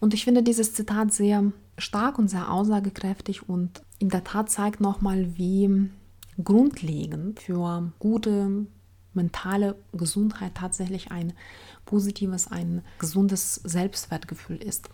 Und 0.00 0.12
ich 0.12 0.24
finde 0.24 0.42
dieses 0.42 0.74
Zitat 0.74 1.12
sehr 1.12 1.52
stark 1.78 2.18
und 2.18 2.28
sehr 2.28 2.50
aussagekräftig 2.50 3.48
und 3.48 3.80
in 4.00 4.08
der 4.08 4.24
Tat 4.24 4.50
zeigt 4.50 4.80
nochmal, 4.80 5.36
wie 5.38 5.88
grundlegend 6.42 7.38
für 7.40 7.92
gute 8.00 8.66
mentale 9.16 9.76
Gesundheit 9.92 10.54
tatsächlich 10.54 11.10
ein 11.10 11.32
positives, 11.84 12.48
ein 12.48 12.82
gesundes 12.98 13.56
Selbstwertgefühl 13.56 14.56
ist. 14.56 14.88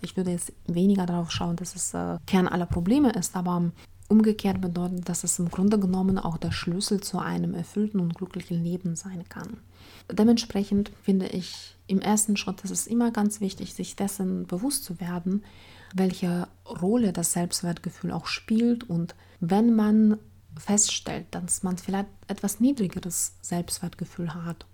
Ich 0.00 0.16
würde 0.16 0.30
jetzt 0.30 0.52
weniger 0.66 1.06
darauf 1.06 1.30
schauen, 1.30 1.56
dass 1.56 1.74
es 1.74 1.92
äh, 1.94 2.18
Kern 2.26 2.48
aller 2.48 2.66
Probleme 2.66 3.12
ist, 3.12 3.36
aber 3.36 3.72
Umgekehrt 4.08 4.62
bedeutet, 4.62 5.06
dass 5.06 5.22
es 5.22 5.38
im 5.38 5.50
Grunde 5.50 5.78
genommen 5.78 6.18
auch 6.18 6.38
der 6.38 6.50
Schlüssel 6.50 7.02
zu 7.02 7.18
einem 7.18 7.52
erfüllten 7.52 8.00
und 8.00 8.14
glücklichen 8.14 8.64
Leben 8.64 8.96
sein 8.96 9.28
kann. 9.28 9.58
Dementsprechend 10.10 10.90
finde 11.02 11.26
ich 11.26 11.76
im 11.86 12.00
ersten 12.00 12.38
Schritt, 12.38 12.64
ist 12.64 12.70
es 12.70 12.86
immer 12.86 13.10
ganz 13.10 13.42
wichtig, 13.42 13.74
sich 13.74 13.96
dessen 13.96 14.46
bewusst 14.46 14.84
zu 14.84 14.98
werden, 14.98 15.44
welche 15.94 16.48
Rolle 16.66 17.12
das 17.12 17.32
Selbstwertgefühl 17.32 18.10
auch 18.10 18.26
spielt 18.26 18.88
und 18.88 19.14
wenn 19.40 19.76
man 19.76 20.16
feststellt, 20.56 21.26
dass 21.30 21.62
man 21.62 21.78
vielleicht 21.78 22.08
etwas 22.26 22.60
niedrigeres 22.60 23.34
Selbstwertgefühl 23.40 24.34
hat 24.34 24.66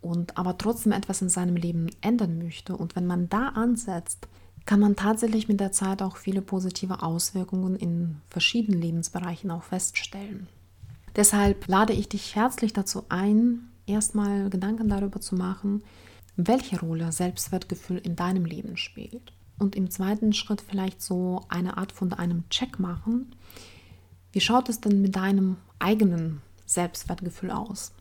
und 0.00 0.36
aber 0.36 0.58
trotzdem 0.58 0.92
etwas 0.92 1.22
in 1.22 1.28
seinem 1.28 1.56
Leben 1.56 1.88
ändern 2.00 2.38
möchte 2.38 2.76
und 2.76 2.96
wenn 2.96 3.06
man 3.06 3.28
da 3.28 3.48
ansetzt, 3.48 4.28
kann 4.66 4.80
man 4.80 4.96
tatsächlich 4.96 5.48
mit 5.48 5.60
der 5.60 5.72
Zeit 5.72 6.02
auch 6.02 6.18
viele 6.18 6.42
positive 6.42 7.02
Auswirkungen 7.02 7.74
in 7.76 8.20
verschiedenen 8.28 8.80
Lebensbereichen 8.80 9.50
auch 9.50 9.62
feststellen. 9.62 10.46
Deshalb 11.16 11.66
lade 11.68 11.94
ich 11.94 12.08
dich 12.08 12.36
herzlich 12.36 12.74
dazu 12.74 13.04
ein, 13.08 13.70
erstmal 13.86 14.50
Gedanken 14.50 14.88
darüber 14.88 15.20
zu 15.20 15.34
machen, 15.36 15.82
welche 16.36 16.78
Rolle 16.80 17.10
Selbstwertgefühl 17.12 17.98
in 17.98 18.14
deinem 18.14 18.44
Leben 18.44 18.76
spielt. 18.76 19.32
Und 19.58 19.74
im 19.74 19.90
zweiten 19.90 20.32
Schritt 20.32 20.60
vielleicht 20.60 21.02
so 21.02 21.44
eine 21.48 21.78
Art 21.78 21.90
von 21.90 22.12
einem 22.12 22.48
Check 22.48 22.78
machen. 22.78 23.34
Wie 24.32 24.40
schaut 24.40 24.68
es 24.68 24.80
denn 24.80 25.00
mit 25.00 25.16
deinem 25.16 25.56
eigenen 25.78 26.42
Selbstwertgefühl 26.66 27.50
aus? 27.50 27.92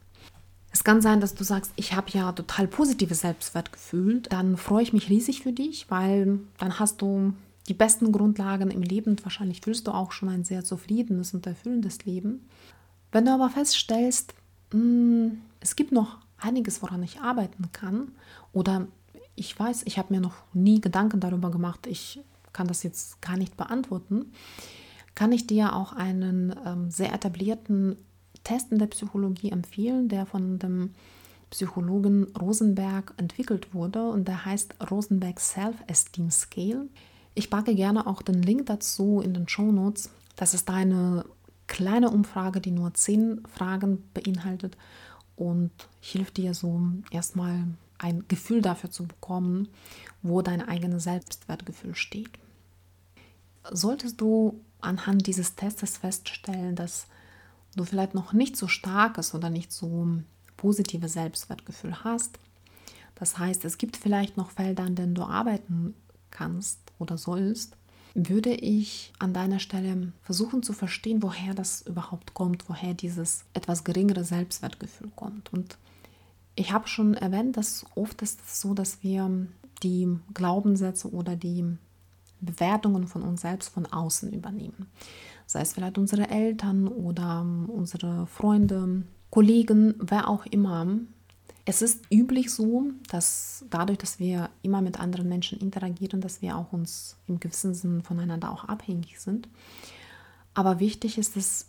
Es 0.72 0.84
kann 0.84 1.02
sein, 1.02 1.22
dass 1.22 1.34
du 1.34 1.44
sagst, 1.44 1.72
ich 1.76 1.94
habe 1.94 2.12
ja 2.12 2.32
total 2.34 2.68
positives 2.68 3.22
Selbstwertgefühl. 3.22 4.22
Dann 4.22 4.58
freue 4.58 4.84
ich 4.84 4.94
mich 4.94 5.10
riesig 5.10 5.42
für 5.42 5.54
dich, 5.54 5.90
weil 5.90 6.40
dann 6.60 6.80
hast 6.80 7.02
du 7.02 7.34
die 7.68 7.74
besten 7.74 8.12
Grundlagen 8.12 8.72
im 8.72 8.82
Leben 8.82 9.12
und 9.12 9.26
wahrscheinlich 9.26 9.62
fühlst 9.62 9.88
du 9.88 9.92
auch 9.92 10.12
schon 10.12 10.30
ein 10.30 10.44
sehr 10.44 10.64
zufriedenes 10.64 11.34
und 11.34 11.48
erfüllendes 11.48 12.06
Leben. 12.06 12.48
Wenn 13.12 13.26
du 13.26 13.34
aber 13.34 13.50
feststellst, 13.50 14.34
hm, 14.72 15.42
es 15.60 15.76
gibt 15.76 15.92
noch 15.92 16.18
einiges, 16.38 16.82
woran 16.82 17.04
ich 17.04 17.20
arbeiten 17.22 17.70
kann, 17.72 18.12
oder 18.54 18.88
ich 19.36 19.58
weiß, 19.58 19.84
ich 19.86 19.98
habe 19.98 20.14
mir 20.14 20.22
noch 20.22 20.36
nie 20.54 20.82
Gedanken 20.82 21.20
darüber 21.20 21.52
gemacht, 21.52 21.88
ich 21.88 22.20
kann 22.54 22.68
das 22.68 22.84
jetzt 22.84 23.22
gar 23.22 23.38
nicht 23.38 23.58
beantworten, 23.58 24.32
kann 25.18 25.32
ich 25.32 25.48
dir 25.48 25.74
auch 25.74 25.94
einen 25.94 26.54
ähm, 26.64 26.92
sehr 26.92 27.12
etablierten 27.12 27.98
Test 28.44 28.72
in 28.72 28.78
der 28.78 28.86
Psychologie 28.86 29.50
empfehlen, 29.50 30.10
der 30.10 30.28
von 30.28 30.60
dem 30.60 30.92
Psychologen 31.50 32.28
Rosenberg 32.40 33.16
entwickelt 33.18 33.74
wurde 33.74 34.10
und 34.10 34.28
der 34.28 34.46
heißt 34.46 34.76
Rosenberg 34.92 35.40
Self-Esteem 35.40 36.30
Scale. 36.30 36.88
Ich 37.34 37.50
packe 37.50 37.74
gerne 37.74 38.06
auch 38.06 38.22
den 38.22 38.44
Link 38.44 38.68
dazu 38.68 39.20
in 39.20 39.34
den 39.34 39.48
Show 39.48 39.72
Notes. 39.72 40.12
Das 40.36 40.54
ist 40.54 40.70
eine 40.70 41.26
kleine 41.66 42.12
Umfrage, 42.12 42.62
die 42.62 42.70
nur 42.70 42.94
zehn 42.94 43.42
Fragen 43.48 44.04
beinhaltet 44.14 44.78
und 45.36 45.72
hilft 46.00 46.38
dir 46.38 46.54
so 46.54 46.80
erstmal 47.10 47.64
ein 47.98 48.24
Gefühl 48.28 48.62
dafür 48.62 48.92
zu 48.92 49.08
bekommen, 49.08 49.70
wo 50.22 50.44
dein 50.44 50.62
eigenes 50.62 51.06
Selbstwertgefühl 51.06 51.96
steht. 51.96 52.30
Solltest 53.72 54.22
du 54.22 54.62
anhand 54.82 55.28
dieses 55.28 55.56
Tests 55.56 55.98
feststellen, 55.98 56.76
dass 56.76 57.08
du 57.76 57.84
vielleicht 57.84 58.14
noch 58.14 58.34
nicht 58.34 58.58
so 58.58 58.68
starkes 58.68 59.34
oder 59.34 59.50
nicht 59.50 59.72
so 59.72 60.08
positives 60.56 61.14
Selbstwertgefühl 61.14 62.04
hast, 62.04 62.40
Das 63.20 63.40
heißt, 63.40 63.66
es 63.66 63.78
gibt 63.80 63.98
vielleicht 63.98 64.38
noch 64.38 64.52
Felder, 64.52 64.84
an 64.84 64.96
denen 64.96 65.16
du 65.16 65.24
arbeiten 65.24 65.96
kannst 66.30 66.80
oder 67.00 67.18
sollst. 67.18 67.76
Würde 68.14 68.54
ich 68.54 69.12
an 69.20 69.34
deiner 69.34 69.60
Stelle 69.60 70.12
versuchen 70.22 70.64
zu 70.64 70.74
verstehen, 70.74 71.24
woher 71.24 71.54
das 71.54 71.82
überhaupt 71.82 72.34
kommt, 72.34 72.70
woher 72.70 72.94
dieses 72.94 73.46
etwas 73.54 73.84
geringere 73.84 74.24
Selbstwertgefühl 74.24 75.12
kommt. 75.16 75.52
Und 75.52 75.78
ich 76.56 76.72
habe 76.72 76.88
schon 76.88 77.16
erwähnt, 77.16 77.58
dass 77.58 77.86
oft 77.96 78.22
ist 78.22 78.40
es 78.46 78.62
so, 78.62 78.74
dass 78.74 79.04
wir 79.04 79.48
die 79.84 80.08
Glaubenssätze 80.34 81.12
oder 81.12 81.36
die 81.36 81.66
Bewertungen 82.42 83.08
von 83.08 83.24
uns 83.24 83.42
selbst 83.42 83.70
von 83.70 83.86
außen 83.86 84.32
übernehmen. 84.34 84.88
Sei 85.46 85.62
es 85.62 85.74
vielleicht 85.74 85.98
unsere 85.98 86.30
Eltern 86.30 86.88
oder 86.88 87.42
unsere 87.42 88.28
Freunde, 88.28 89.04
Kollegen, 89.30 89.96
wer 90.00 90.30
auch 90.30 90.46
immer. 90.46 90.88
Es 91.66 91.82
ist 91.82 92.06
üblich 92.12 92.52
so, 92.52 92.92
dass 93.10 93.66
dadurch, 93.70 93.98
dass 93.98 94.20
wir 94.20 94.50
immer 94.62 94.82
mit 94.82 95.00
anderen 95.00 95.28
Menschen 95.28 95.60
interagieren, 95.60 96.22
dass 96.22 96.42
wir 96.42 96.58
auch 96.58 96.72
uns 96.72 97.18
im 97.28 97.40
gewissen 97.40 97.74
Sinn 97.74 98.04
voneinander 98.04 98.52
auch 98.52 98.64
abhängig 98.66 99.20
sind. 99.20 99.50
Aber 100.54 100.80
wichtig 100.80 101.18
ist 101.18 101.36
es, 101.36 101.68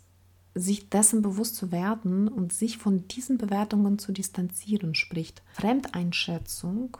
sich 0.55 0.89
dessen 0.89 1.21
bewusst 1.21 1.55
zu 1.55 1.71
werden 1.71 2.27
und 2.27 2.53
sich 2.53 2.77
von 2.77 3.07
diesen 3.07 3.37
Bewertungen 3.37 3.99
zu 3.99 4.11
distanzieren, 4.11 4.95
sprich 4.95 5.33
Fremdeinschätzung 5.53 6.97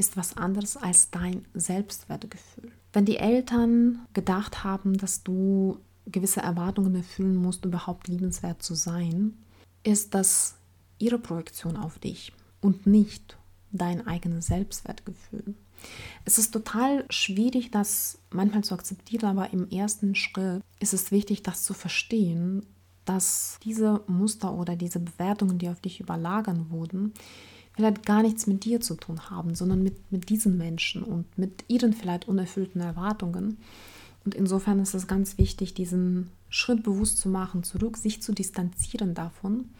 ist 0.00 0.16
was 0.16 0.36
anderes 0.36 0.76
als 0.76 1.10
dein 1.10 1.44
Selbstwertgefühl. 1.54 2.72
Wenn 2.92 3.04
die 3.04 3.18
Eltern 3.18 4.00
gedacht 4.14 4.64
haben, 4.64 4.96
dass 4.96 5.22
du 5.22 5.78
gewisse 6.06 6.40
Erwartungen 6.40 6.94
erfüllen 6.96 7.36
musst, 7.36 7.64
überhaupt 7.64 8.08
liebenswert 8.08 8.62
zu 8.62 8.74
sein, 8.74 9.34
ist 9.84 10.14
das 10.14 10.56
ihre 10.98 11.18
Projektion 11.18 11.76
auf 11.76 11.98
dich 11.98 12.32
und 12.60 12.86
nicht 12.86 13.36
dein 13.72 14.06
eigenes 14.06 14.46
Selbstwertgefühl. 14.46 15.54
Es 16.24 16.38
ist 16.38 16.52
total 16.52 17.04
schwierig, 17.10 17.70
das 17.70 18.18
manchmal 18.30 18.64
zu 18.64 18.74
akzeptieren, 18.74 19.26
aber 19.26 19.52
im 19.52 19.68
ersten 19.70 20.14
Schritt 20.14 20.62
ist 20.78 20.94
es 20.94 21.10
wichtig, 21.10 21.42
das 21.42 21.62
zu 21.62 21.74
verstehen, 21.74 22.66
dass 23.04 23.58
diese 23.62 24.02
Muster 24.06 24.52
oder 24.54 24.76
diese 24.76 24.98
Bewertungen, 24.98 25.58
die 25.58 25.68
auf 25.68 25.80
dich 25.80 26.00
überlagern 26.00 26.70
wurden, 26.70 27.12
vielleicht 27.80 28.06
gar 28.06 28.22
nichts 28.22 28.46
mit 28.46 28.64
dir 28.64 28.80
zu 28.80 28.94
tun 28.94 29.30
haben, 29.30 29.54
sondern 29.54 29.82
mit, 29.82 30.12
mit 30.12 30.28
diesen 30.28 30.56
Menschen 30.56 31.02
und 31.02 31.26
mit 31.38 31.64
ihren 31.68 31.92
vielleicht 31.92 32.28
unerfüllten 32.28 32.80
Erwartungen. 32.80 33.58
Und 34.24 34.34
insofern 34.34 34.80
ist 34.80 34.94
es 34.94 35.06
ganz 35.06 35.38
wichtig, 35.38 35.74
diesen 35.74 36.30
Schritt 36.50 36.82
bewusst 36.82 37.18
zu 37.18 37.28
machen, 37.28 37.62
zurück, 37.62 37.96
sich 37.96 38.22
zu 38.22 38.32
distanzieren 38.32 39.14
davon 39.14 39.70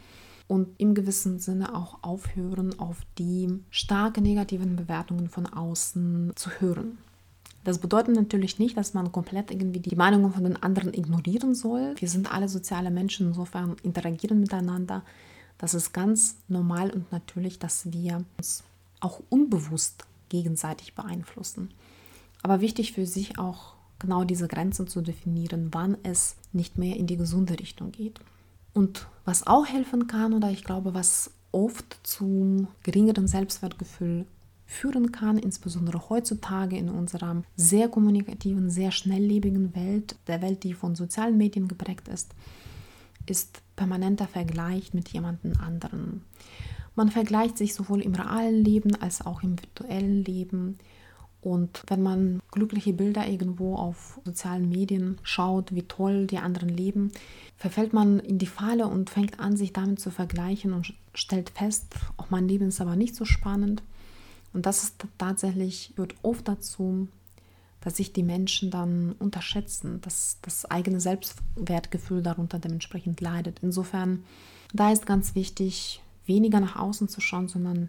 und 0.49 0.69
im 0.79 0.95
gewissen 0.95 1.39
Sinne 1.39 1.77
auch 1.77 2.03
aufhören, 2.03 2.79
auf 2.79 2.99
die 3.19 3.61
starke 3.71 4.21
negativen 4.21 4.77
Bewertungen 4.77 5.29
von 5.29 5.47
außen 5.47 6.33
zu 6.35 6.51
hören. 6.59 6.99
Das 7.63 7.79
bedeutet 7.79 8.17
natürlich 8.17 8.59
nicht, 8.59 8.77
dass 8.77 8.95
man 8.95 9.13
komplett 9.13 9.51
irgendwie 9.51 9.81
die 9.81 9.95
Meinungen 9.95 10.33
von 10.33 10.45
den 10.45 10.57
anderen 10.63 10.95
ignorieren 10.95 11.55
soll. 11.55 11.95
Wir 11.99 12.09
sind 12.09 12.33
alle 12.33 12.49
soziale 12.49 12.91
Menschen, 12.91 13.29
insofern 13.29 13.77
interagieren 13.83 14.41
miteinander. 14.41 15.03
Das 15.61 15.75
ist 15.75 15.93
ganz 15.93 16.37
normal 16.49 16.89
und 16.91 17.13
natürlich, 17.13 17.59
dass 17.59 17.93
wir 17.93 18.25
uns 18.39 18.65
auch 19.01 19.21
unbewusst 19.29 20.07
gegenseitig 20.31 20.95
beeinflussen. 20.95 21.71
Aber 22.43 22.63
wichtig 22.63 22.93
für 22.93 23.05
sich 23.05 23.39
auch 23.39 23.75
genau 23.99 24.25
diese 24.25 24.49
Grenzen 24.49 24.89
zu 24.89 25.03
definieren, 25.03 25.69
wann 25.73 25.99
es 26.03 26.37
nicht 26.55 26.79
mehr 26.79 26.97
in 26.97 27.07
die 27.07 27.19
gesunde 27.19 27.59
Richtung 27.61 27.93
geht. 27.93 28.21
Und 28.73 29.07
was 29.27 29.47
auch 29.47 29.67
helfen 29.67 30.07
kann, 30.07 30.33
oder 30.33 30.51
ich 30.51 30.65
glaube, 30.65 30.95
was 30.95 31.31
oft 31.53 31.99
zu 32.05 32.67
geringerem 32.83 33.27
Selbstwertgefühl 33.27 34.25
führen 34.65 35.13
kann, 35.13 35.37
insbesondere 35.37 36.09
heutzutage 36.09 36.79
in 36.79 36.89
unserer 36.89 37.43
sehr 37.57 37.91
kommunikativen, 37.91 38.71
sehr 38.71 38.93
schnelllebigen 38.93 39.75
Welt, 39.75 40.17
der 40.27 40.41
Welt, 40.41 40.65
die 40.65 40.73
von 40.73 40.95
sozialen 40.95 41.37
Medien 41.37 41.69
geprägt 41.69 42.09
ist, 42.09 42.31
ist 43.27 43.61
permanenter 43.81 44.29
Vergleich 44.29 44.93
mit 44.93 45.09
jemandem 45.09 45.55
anderen. 45.59 46.23
Man 46.97 47.09
vergleicht 47.09 47.57
sich 47.57 47.73
sowohl 47.73 48.03
im 48.03 48.15
realen 48.15 48.63
Leben 48.63 48.95
als 48.97 49.25
auch 49.25 49.43
im 49.43 49.59
virtuellen 49.59 50.23
Leben. 50.23 50.79
Und 51.41 51.83
wenn 51.87 52.03
man 52.03 52.43
glückliche 52.51 52.93
Bilder 52.93 53.27
irgendwo 53.27 53.77
auf 53.77 54.21
sozialen 54.27 54.69
Medien 54.69 55.17
schaut, 55.23 55.75
wie 55.75 55.85
toll 55.85 56.27
die 56.27 56.37
anderen 56.37 56.69
leben, 56.69 57.11
verfällt 57.57 57.95
man 57.95 58.21
in 58.21 58.37
die 58.37 58.45
Falle 58.45 58.87
und 58.87 59.09
fängt 59.09 59.41
an, 59.41 59.57
sich 59.57 59.73
damit 59.73 59.99
zu 59.99 60.11
vergleichen 60.11 60.75
und 60.75 60.93
stellt 61.15 61.49
fest, 61.49 61.95
auch 62.19 62.29
mein 62.29 62.49
Leben 62.49 62.69
ist 62.69 62.83
aber 62.83 62.97
nicht 62.97 63.17
so 63.17 63.25
spannend. 63.25 63.83
Und 64.53 64.67
das 64.67 64.83
ist 64.83 65.07
tatsächlich, 65.17 65.93
führt 65.97 66.17
oft 66.21 66.47
dazu, 66.47 67.09
dass 67.81 67.97
sich 67.97 68.13
die 68.13 68.23
Menschen 68.23 68.71
dann 68.71 69.13
unterschätzen, 69.13 70.01
dass 70.03 70.39
das 70.43 70.65
eigene 70.67 71.01
Selbstwertgefühl 71.01 72.23
darunter 72.23 72.59
dementsprechend 72.59 73.21
leidet. 73.21 73.61
Insofern, 73.63 74.25
da 74.73 74.93
ist 74.93 75.07
ganz 75.07 75.35
wichtig, 75.35 76.03
weniger 76.27 76.61
nach 76.61 76.77
außen 76.77 77.09
zu 77.09 77.21
schauen, 77.21 77.49
sondern 77.49 77.89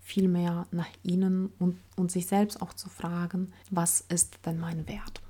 vielmehr 0.00 0.66
nach 0.72 0.88
innen 1.02 1.52
und, 1.58 1.78
und 1.96 2.10
sich 2.10 2.26
selbst 2.26 2.60
auch 2.60 2.74
zu 2.74 2.88
fragen, 2.88 3.52
was 3.70 4.04
ist 4.08 4.38
denn 4.44 4.58
mein 4.58 4.86
Wert? 4.88 5.22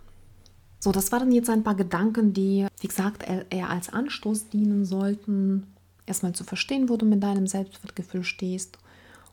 So, 0.79 0.93
das 0.93 1.13
waren 1.13 1.31
jetzt 1.31 1.51
ein 1.51 1.63
paar 1.63 1.75
Gedanken, 1.75 2.33
die, 2.33 2.67
wie 2.81 2.87
gesagt, 2.89 3.25
eher 3.51 3.69
als 3.69 3.91
Anstoß 3.91 4.49
dienen 4.49 4.87
sollten, 4.87 5.67
erstmal 6.07 6.33
zu 6.33 6.43
verstehen, 6.43 6.89
wo 6.89 6.97
du 6.97 7.05
mit 7.05 7.23
deinem 7.23 7.47
Selbstwertgefühl 7.47 8.25
stehst, 8.25 8.79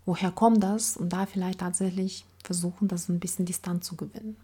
woher 0.06 0.32
kommt 0.32 0.62
das 0.62 0.98
und 0.98 1.14
da 1.14 1.26
vielleicht 1.26 1.60
tatsächlich 1.60 2.26
versuchen, 2.44 2.90
das 2.90 3.08
ein 3.08 3.20
bisschen 3.20 3.46
Distanz 3.46 3.86
zu 3.86 3.96
gewinnen. 3.96 4.36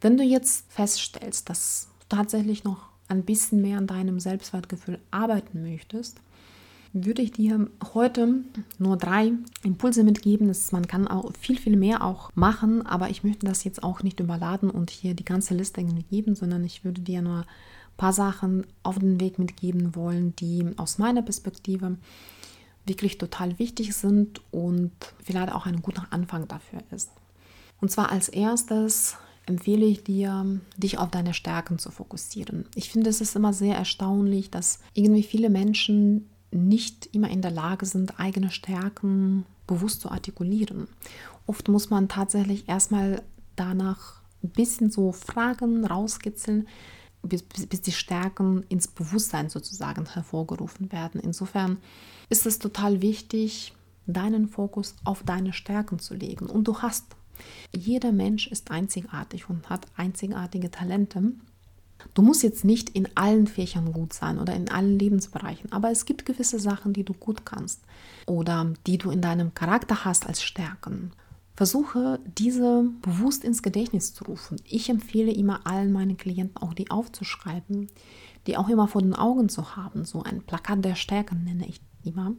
Wenn 0.00 0.16
du 0.16 0.22
jetzt 0.22 0.70
feststellst, 0.70 1.48
dass 1.50 1.88
du 2.00 2.16
tatsächlich 2.16 2.64
noch 2.64 2.88
ein 3.08 3.24
bisschen 3.24 3.60
mehr 3.60 3.78
an 3.78 3.86
deinem 3.86 4.20
Selbstwertgefühl 4.20 4.98
arbeiten 5.10 5.62
möchtest, 5.62 6.20
würde 6.92 7.22
ich 7.22 7.32
dir 7.32 7.68
heute 7.94 8.44
nur 8.78 8.96
drei 8.96 9.32
Impulse 9.62 10.04
mitgeben. 10.04 10.48
Das, 10.48 10.72
man 10.72 10.86
kann 10.86 11.06
auch 11.08 11.32
viel, 11.38 11.58
viel 11.58 11.76
mehr 11.76 12.02
auch 12.04 12.30
machen, 12.34 12.86
aber 12.86 13.10
ich 13.10 13.24
möchte 13.24 13.46
das 13.46 13.64
jetzt 13.64 13.82
auch 13.82 14.02
nicht 14.02 14.20
überladen 14.20 14.70
und 14.70 14.90
hier 14.90 15.14
die 15.14 15.24
ganze 15.24 15.54
Liste 15.54 15.84
geben, 15.84 16.34
sondern 16.34 16.64
ich 16.64 16.84
würde 16.84 17.00
dir 17.00 17.22
nur 17.22 17.40
ein 17.40 17.46
paar 17.96 18.12
Sachen 18.12 18.66
auf 18.82 18.98
den 18.98 19.20
Weg 19.20 19.38
mitgeben 19.38 19.94
wollen, 19.94 20.34
die 20.36 20.64
aus 20.76 20.98
meiner 20.98 21.22
Perspektive 21.22 21.96
wirklich 22.86 23.18
total 23.18 23.58
wichtig 23.58 23.94
sind 23.94 24.40
und 24.50 24.92
vielleicht 25.22 25.52
auch 25.52 25.66
ein 25.66 25.82
guter 25.82 26.06
Anfang 26.10 26.48
dafür 26.48 26.80
ist. 26.90 27.10
Und 27.80 27.90
zwar 27.90 28.10
als 28.10 28.28
erstes 28.28 29.16
empfehle 29.48 29.86
ich 29.86 30.04
dir, 30.04 30.60
dich 30.76 30.98
auf 30.98 31.10
deine 31.10 31.34
Stärken 31.34 31.78
zu 31.78 31.90
fokussieren. 31.90 32.66
Ich 32.74 32.90
finde, 32.90 33.10
es 33.10 33.20
ist 33.20 33.36
immer 33.36 33.52
sehr 33.52 33.76
erstaunlich, 33.76 34.50
dass 34.50 34.80
irgendwie 34.94 35.22
viele 35.22 35.50
Menschen 35.50 36.28
nicht 36.50 37.08
immer 37.12 37.30
in 37.30 37.42
der 37.42 37.50
Lage 37.50 37.86
sind, 37.86 38.18
eigene 38.18 38.50
Stärken 38.50 39.44
bewusst 39.66 40.00
zu 40.00 40.10
artikulieren. 40.10 40.88
Oft 41.46 41.68
muss 41.68 41.90
man 41.90 42.08
tatsächlich 42.08 42.68
erstmal 42.68 43.22
danach 43.56 44.22
ein 44.42 44.50
bisschen 44.50 44.90
so 44.90 45.12
Fragen 45.12 45.84
rauskitzeln, 45.84 46.68
bis, 47.22 47.42
bis, 47.42 47.82
die 47.82 47.92
Stärken 47.92 48.64
ins 48.68 48.86
Bewusstsein 48.86 49.48
sozusagen 49.48 50.06
hervorgerufen 50.06 50.92
werden. 50.92 51.20
Insofern 51.20 51.78
ist 52.28 52.46
es 52.46 52.58
total 52.58 53.02
wichtig, 53.02 53.74
deinen 54.06 54.48
Fokus 54.48 54.94
auf 55.04 55.22
deine 55.22 55.52
Stärken 55.52 55.98
zu 55.98 56.14
legen. 56.14 56.46
Und 56.46 56.68
du 56.68 56.78
hast 56.78 57.04
jeder 57.74 58.12
Mensch 58.12 58.46
ist 58.48 58.70
einzigartig 58.70 59.48
und 59.48 59.68
hat 59.70 59.86
einzigartige 59.96 60.70
Talente. 60.70 61.32
Du 62.14 62.22
musst 62.22 62.42
jetzt 62.42 62.64
nicht 62.64 62.90
in 62.90 63.08
allen 63.16 63.46
Fächern 63.46 63.92
gut 63.92 64.12
sein 64.12 64.38
oder 64.38 64.54
in 64.54 64.70
allen 64.70 64.98
Lebensbereichen, 64.98 65.72
aber 65.72 65.90
es 65.90 66.04
gibt 66.04 66.26
gewisse 66.26 66.60
Sachen, 66.60 66.92
die 66.92 67.04
du 67.04 67.12
gut 67.12 67.44
kannst 67.44 67.82
oder 68.26 68.72
die 68.86 68.98
du 68.98 69.10
in 69.10 69.20
deinem 69.20 69.54
Charakter 69.54 70.04
hast 70.04 70.26
als 70.26 70.42
Stärken. 70.42 71.12
Versuche 71.56 72.20
diese 72.38 72.84
bewusst 73.02 73.42
ins 73.42 73.64
Gedächtnis 73.64 74.14
zu 74.14 74.24
rufen. 74.24 74.60
Ich 74.64 74.88
empfehle 74.88 75.32
immer 75.32 75.66
allen 75.66 75.90
meinen 75.90 76.16
Klienten 76.16 76.56
auch 76.58 76.72
die 76.72 76.88
aufzuschreiben, 76.88 77.88
die 78.46 78.56
auch 78.56 78.68
immer 78.68 78.86
vor 78.86 79.02
den 79.02 79.14
Augen 79.14 79.48
zu 79.48 79.74
haben, 79.74 80.04
so 80.04 80.22
ein 80.22 80.42
Plakat 80.42 80.84
der 80.84 80.94
Stärken 80.94 81.42
nenne 81.42 81.66
ich 81.66 81.80
immer. 82.04 82.32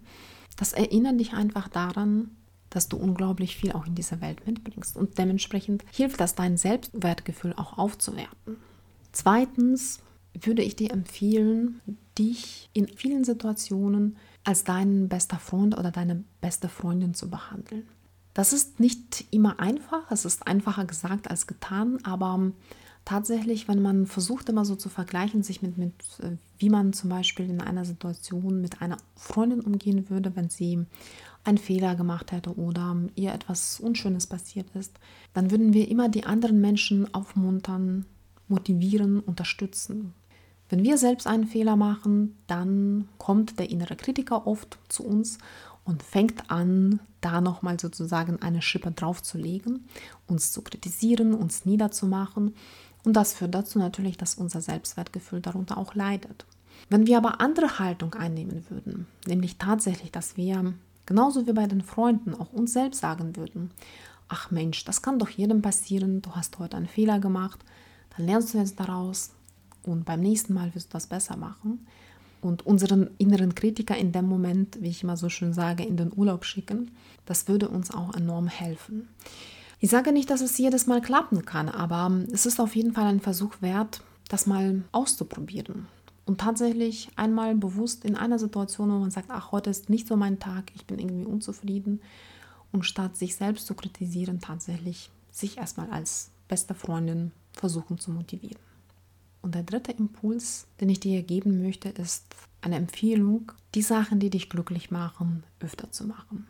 Das 0.56 0.72
erinnert 0.72 1.20
dich 1.20 1.34
einfach 1.34 1.68
daran, 1.68 2.32
dass 2.70 2.88
du 2.88 2.98
unglaublich 2.98 3.56
viel 3.58 3.72
auch 3.72 3.86
in 3.86 3.96
dieser 3.96 4.22
Welt 4.22 4.46
mitbringst. 4.46 4.96
Und 4.96 5.18
dementsprechend 5.18 5.84
hilft 5.92 6.20
das, 6.20 6.36
dein 6.36 6.58
Selbstwertgefühl 6.58 7.54
auch 7.56 7.78
aufzuwerten. 7.78 8.58
Zweitens 9.12 10.02
würde 10.34 10.62
ich 10.62 10.76
dir 10.76 10.92
empfehlen, 10.92 11.82
dich 12.18 12.70
in 12.74 12.88
vielen 12.88 13.24
Situationen 13.24 14.18
als 14.44 14.64
deinen 14.64 15.10
bester 15.10 15.40
Freund 15.40 15.78
oder 15.78 15.92
deine 15.92 16.24
beste 16.42 16.70
Freundin 16.70 17.14
zu 17.14 17.30
behandeln. 17.30 17.88
Das 18.34 18.54
ist 18.54 18.80
nicht 18.80 19.26
immer 19.32 19.60
einfach, 19.60 20.12
es 20.12 20.26
ist 20.26 20.48
einfacher 20.48 20.86
gesagt 20.86 21.30
als 21.30 21.48
getan, 21.48 21.98
aber 22.04 22.52
tatsächlich, 23.06 23.68
wenn 23.68 23.82
man 23.82 24.06
versucht 24.06 24.50
immer 24.50 24.66
so 24.66 24.76
zu 24.76 24.90
vergleichen, 24.90 25.44
sich 25.44 25.62
mit, 25.62 25.78
mit 25.78 25.94
wie 26.58 26.70
man 26.70 26.94
zum 26.94 27.10
Beispiel 27.10 27.50
in 27.50 27.62
einer 27.62 27.86
Situation 27.86 28.62
mit 28.62 28.82
einer 28.82 28.98
Freundin 29.16 29.62
umgehen 29.62 30.10
würde, 30.10 30.36
wenn 30.36 30.50
sie 30.50 30.86
einen 31.44 31.58
Fehler 31.58 31.96
gemacht 31.96 32.32
hätte 32.32 32.58
oder 32.58 32.96
ihr 33.16 33.34
etwas 33.34 33.80
Unschönes 33.80 34.28
passiert 34.28 34.68
ist, 34.76 35.00
dann 35.34 35.52
würden 35.52 35.74
wir 35.74 35.88
immer 35.88 36.10
die 36.10 36.26
anderen 36.26 36.62
Menschen 36.62 37.14
aufmuntern, 37.14 38.06
motivieren, 38.48 39.20
unterstützen. 39.20 40.14
Wenn 40.70 40.84
wir 40.84 40.98
selbst 40.98 41.26
einen 41.26 41.48
Fehler 41.48 41.76
machen, 41.76 42.38
dann 42.46 43.08
kommt 43.18 43.58
der 43.58 43.70
innere 43.70 43.96
Kritiker 43.96 44.46
oft 44.46 44.78
zu 44.88 45.04
uns 45.04 45.40
und 45.84 46.04
fängt 46.04 46.52
an, 46.52 47.00
da 47.22 47.42
nochmal 47.42 47.80
sozusagen 47.80 48.42
eine 48.42 48.62
Schippe 48.62 48.92
draufzulegen, 48.92 49.88
uns 50.28 50.52
zu 50.52 50.62
kritisieren, 50.62 51.34
uns 51.34 51.66
niederzumachen. 51.66 52.54
Und 53.04 53.14
das 53.14 53.34
führt 53.34 53.56
dazu 53.56 53.80
natürlich, 53.80 54.18
dass 54.18 54.36
unser 54.36 54.62
Selbstwertgefühl 54.62 55.42
darunter 55.42 55.78
auch 55.78 55.96
leidet. 55.96 56.46
Wenn 56.90 57.08
wir 57.08 57.18
aber 57.18 57.42
andere 57.42 57.80
Haltung 57.80 58.14
einnehmen 58.16 58.66
würden, 58.70 59.08
nämlich 59.28 59.58
tatsächlich, 59.58 60.12
dass 60.12 60.38
wir 60.38 60.74
genauso 61.06 61.48
wie 61.48 61.54
bei 61.54 61.68
den 61.68 61.82
Freunden 61.82 62.34
auch 62.34 62.54
uns 62.54 62.74
selbst 62.74 63.02
sagen 63.02 63.36
würden, 63.36 63.72
ach 64.28 64.52
Mensch, 64.52 64.86
das 64.86 65.02
kann 65.02 65.20
doch 65.20 65.30
jedem 65.30 65.62
passieren, 65.62 66.22
du 66.22 66.32
hast 66.32 66.60
heute 66.60 66.78
einen 66.78 66.88
Fehler 66.88 67.20
gemacht, 67.20 67.60
dann 68.16 68.26
lernst 68.26 68.54
du 68.54 68.58
jetzt 68.58 68.80
daraus 68.80 69.32
und 69.84 70.06
beim 70.06 70.22
nächsten 70.22 70.54
Mal 70.54 70.74
wirst 70.76 70.90
du 70.90 70.94
das 70.94 71.08
besser 71.08 71.36
machen 71.36 71.86
und 72.42 72.66
unseren 72.66 73.10
inneren 73.18 73.56
Kritiker 73.56 73.98
in 73.98 74.12
dem 74.12 74.26
Moment, 74.26 74.82
wie 74.82 74.90
ich 74.90 75.04
immer 75.04 75.18
so 75.18 75.30
schön 75.30 75.54
sage, 75.54 75.84
in 75.84 75.98
den 75.98 76.12
Urlaub 76.16 76.46
schicken, 76.46 76.92
das 77.26 77.48
würde 77.48 77.68
uns 77.68 77.92
auch 77.92 78.14
enorm 78.14 78.48
helfen. 78.48 79.10
Ich 79.82 79.90
sage 79.90 80.12
nicht, 80.12 80.30
dass 80.30 80.42
es 80.42 80.58
jedes 80.58 80.88
Mal 80.88 81.02
klappen 81.02 81.46
kann, 81.46 81.70
aber 81.70 82.12
es 82.32 82.46
ist 82.46 82.60
auf 82.60 82.76
jeden 82.76 82.94
Fall 82.94 83.08
ein 83.08 83.22
Versuch 83.22 83.62
wert, 83.62 84.02
das 84.28 84.46
mal 84.46 84.84
auszuprobieren. 84.92 85.88
Und 86.26 86.42
tatsächlich 86.42 87.10
einmal 87.16 87.56
bewusst 87.56 88.04
in 88.04 88.16
einer 88.16 88.38
Situation, 88.40 88.92
wo 88.92 89.00
man 89.00 89.10
sagt, 89.10 89.30
ach, 89.32 89.52
heute 89.52 89.70
ist 89.70 89.90
nicht 89.90 90.08
so 90.08 90.18
mein 90.18 90.38
Tag, 90.38 90.72
ich 90.76 90.86
bin 90.86 91.00
irgendwie 91.00 91.26
unzufrieden. 91.26 92.02
Und 92.72 92.84
statt 92.84 93.18
sich 93.18 93.36
selbst 93.36 93.66
zu 93.66 93.74
kritisieren, 93.74 94.42
tatsächlich 94.42 95.10
sich 95.32 95.58
erstmal 95.58 95.90
als 95.90 96.30
beste 96.48 96.76
Freundin 96.76 97.32
versuchen 97.54 97.98
zu 97.98 98.12
motivieren. 98.12 98.62
Und 99.42 99.56
der 99.56 99.64
dritte 99.64 99.94
Impuls, 99.94 100.68
den 100.82 100.90
ich 100.90 101.00
dir 101.00 101.24
geben 101.24 101.64
möchte, 101.64 101.90
ist 101.90 102.26
eine 102.62 102.76
Empfehlung, 102.76 103.54
die 103.74 103.82
Sachen, 103.82 104.20
die 104.20 104.30
dich 104.30 104.50
glücklich 104.50 104.92
machen, 104.92 105.44
öfter 105.62 105.92
zu 105.92 106.06
machen. 106.06 106.46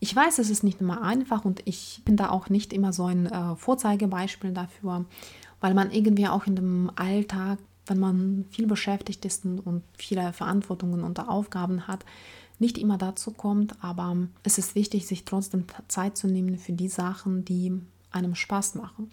Ich 0.00 0.14
weiß, 0.14 0.38
es 0.38 0.50
ist 0.50 0.62
nicht 0.62 0.80
immer 0.80 1.02
einfach 1.02 1.44
und 1.44 1.62
ich 1.64 2.02
bin 2.04 2.16
da 2.16 2.30
auch 2.30 2.48
nicht 2.48 2.72
immer 2.72 2.92
so 2.92 3.06
ein 3.06 3.26
äh, 3.26 3.56
Vorzeigebeispiel 3.56 4.52
dafür, 4.52 5.04
weil 5.60 5.74
man 5.74 5.90
irgendwie 5.90 6.28
auch 6.28 6.46
in 6.46 6.56
dem 6.56 6.90
Alltag, 6.94 7.58
wenn 7.86 7.98
man 7.98 8.44
viel 8.50 8.66
beschäftigt 8.66 9.24
ist 9.24 9.44
und 9.44 9.82
viele 9.96 10.32
Verantwortungen 10.32 11.02
und 11.02 11.18
Aufgaben 11.18 11.88
hat, 11.88 12.04
nicht 12.58 12.78
immer 12.78 12.98
dazu 12.98 13.32
kommt. 13.32 13.82
Aber 13.82 14.16
es 14.42 14.58
ist 14.58 14.74
wichtig, 14.74 15.06
sich 15.06 15.24
trotzdem 15.24 15.64
Zeit 15.88 16.16
zu 16.16 16.28
nehmen 16.28 16.58
für 16.58 16.72
die 16.72 16.88
Sachen, 16.88 17.44
die 17.44 17.72
einem 18.10 18.34
Spaß 18.34 18.74
machen. 18.76 19.10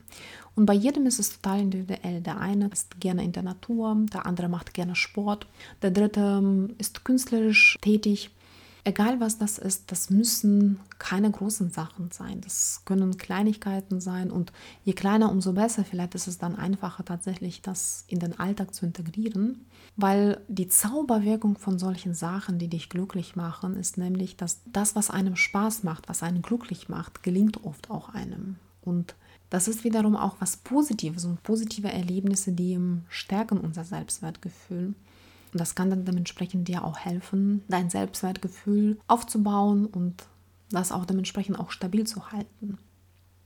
Und 0.56 0.66
bei 0.66 0.74
jedem 0.74 1.06
ist 1.06 1.20
es 1.20 1.40
total 1.42 1.62
individuell. 1.62 2.22
Der 2.22 2.40
eine 2.40 2.68
ist 2.68 3.00
gerne 3.00 3.24
in 3.24 3.32
der 3.32 3.44
Natur, 3.44 3.98
der 4.14 4.26
andere 4.26 4.48
macht 4.48 4.74
gerne 4.74 4.96
Sport, 4.96 5.48
der 5.82 5.92
dritte 5.92 6.22
ähm, 6.22 6.76
ist 6.78 7.04
künstlerisch 7.04 7.78
tätig. 7.82 8.30
Egal 8.88 9.20
was 9.20 9.40
das 9.40 9.58
ist, 9.58 9.92
das 9.92 10.12
müssen 10.12 10.80
keine 11.00 11.32
großen 11.32 11.72
Sachen 11.72 12.12
sein. 12.12 12.40
Das 12.42 12.84
können 12.86 13.18
Kleinigkeiten 13.18 14.00
sein 14.00 14.30
und 14.30 14.54
je 14.84 14.94
kleiner, 14.94 15.32
umso 15.32 15.54
besser. 15.54 15.84
Vielleicht 15.84 16.14
ist 16.14 16.28
es 16.28 16.38
dann 16.38 16.56
einfacher 16.56 17.04
tatsächlich, 17.04 17.64
das 17.64 18.06
in 18.08 18.20
den 18.20 18.38
Alltag 18.38 18.76
zu 18.76 18.86
integrieren, 18.86 19.66
weil 19.96 20.40
die 20.48 20.68
Zauberwirkung 20.68 21.58
von 21.58 21.80
solchen 21.80 22.14
Sachen, 22.14 22.60
die 22.60 22.68
dich 22.68 22.90
glücklich 22.90 23.36
machen, 23.36 23.76
ist 23.76 23.98
nämlich, 23.98 24.38
dass 24.38 24.62
das, 24.72 24.96
was 24.96 25.10
einem 25.10 25.36
Spaß 25.36 25.82
macht, 25.82 26.08
was 26.08 26.22
einen 26.22 26.44
glücklich 26.44 26.88
macht, 26.88 27.24
gelingt 27.24 27.64
oft 27.64 27.90
auch 27.90 28.10
einem. 28.10 28.58
Und 28.82 29.16
das 29.50 29.68
ist 29.68 29.84
wiederum 29.84 30.16
auch 30.16 30.36
was 30.40 30.58
Positives 30.58 31.26
und 31.26 31.42
positive 31.42 31.92
Erlebnisse, 31.92 32.52
die 32.52 32.80
stärken 33.10 33.58
unser 33.58 33.84
Selbstwertgefühl. 33.84 34.94
Und 35.56 35.62
das 35.62 35.74
kann 35.74 35.90
dann 35.90 36.04
dementsprechend 36.04 36.68
dir 36.68 36.84
auch 36.84 36.98
helfen, 36.98 37.64
dein 37.70 37.90
Selbstwertgefühl 37.90 39.00
aufzubauen 39.08 39.86
und 39.86 40.26
das 40.70 40.92
auch 40.92 41.06
dementsprechend 41.06 41.58
auch 41.58 41.72
stabil 41.72 42.06
zu 42.06 42.30
halten. 42.34 42.78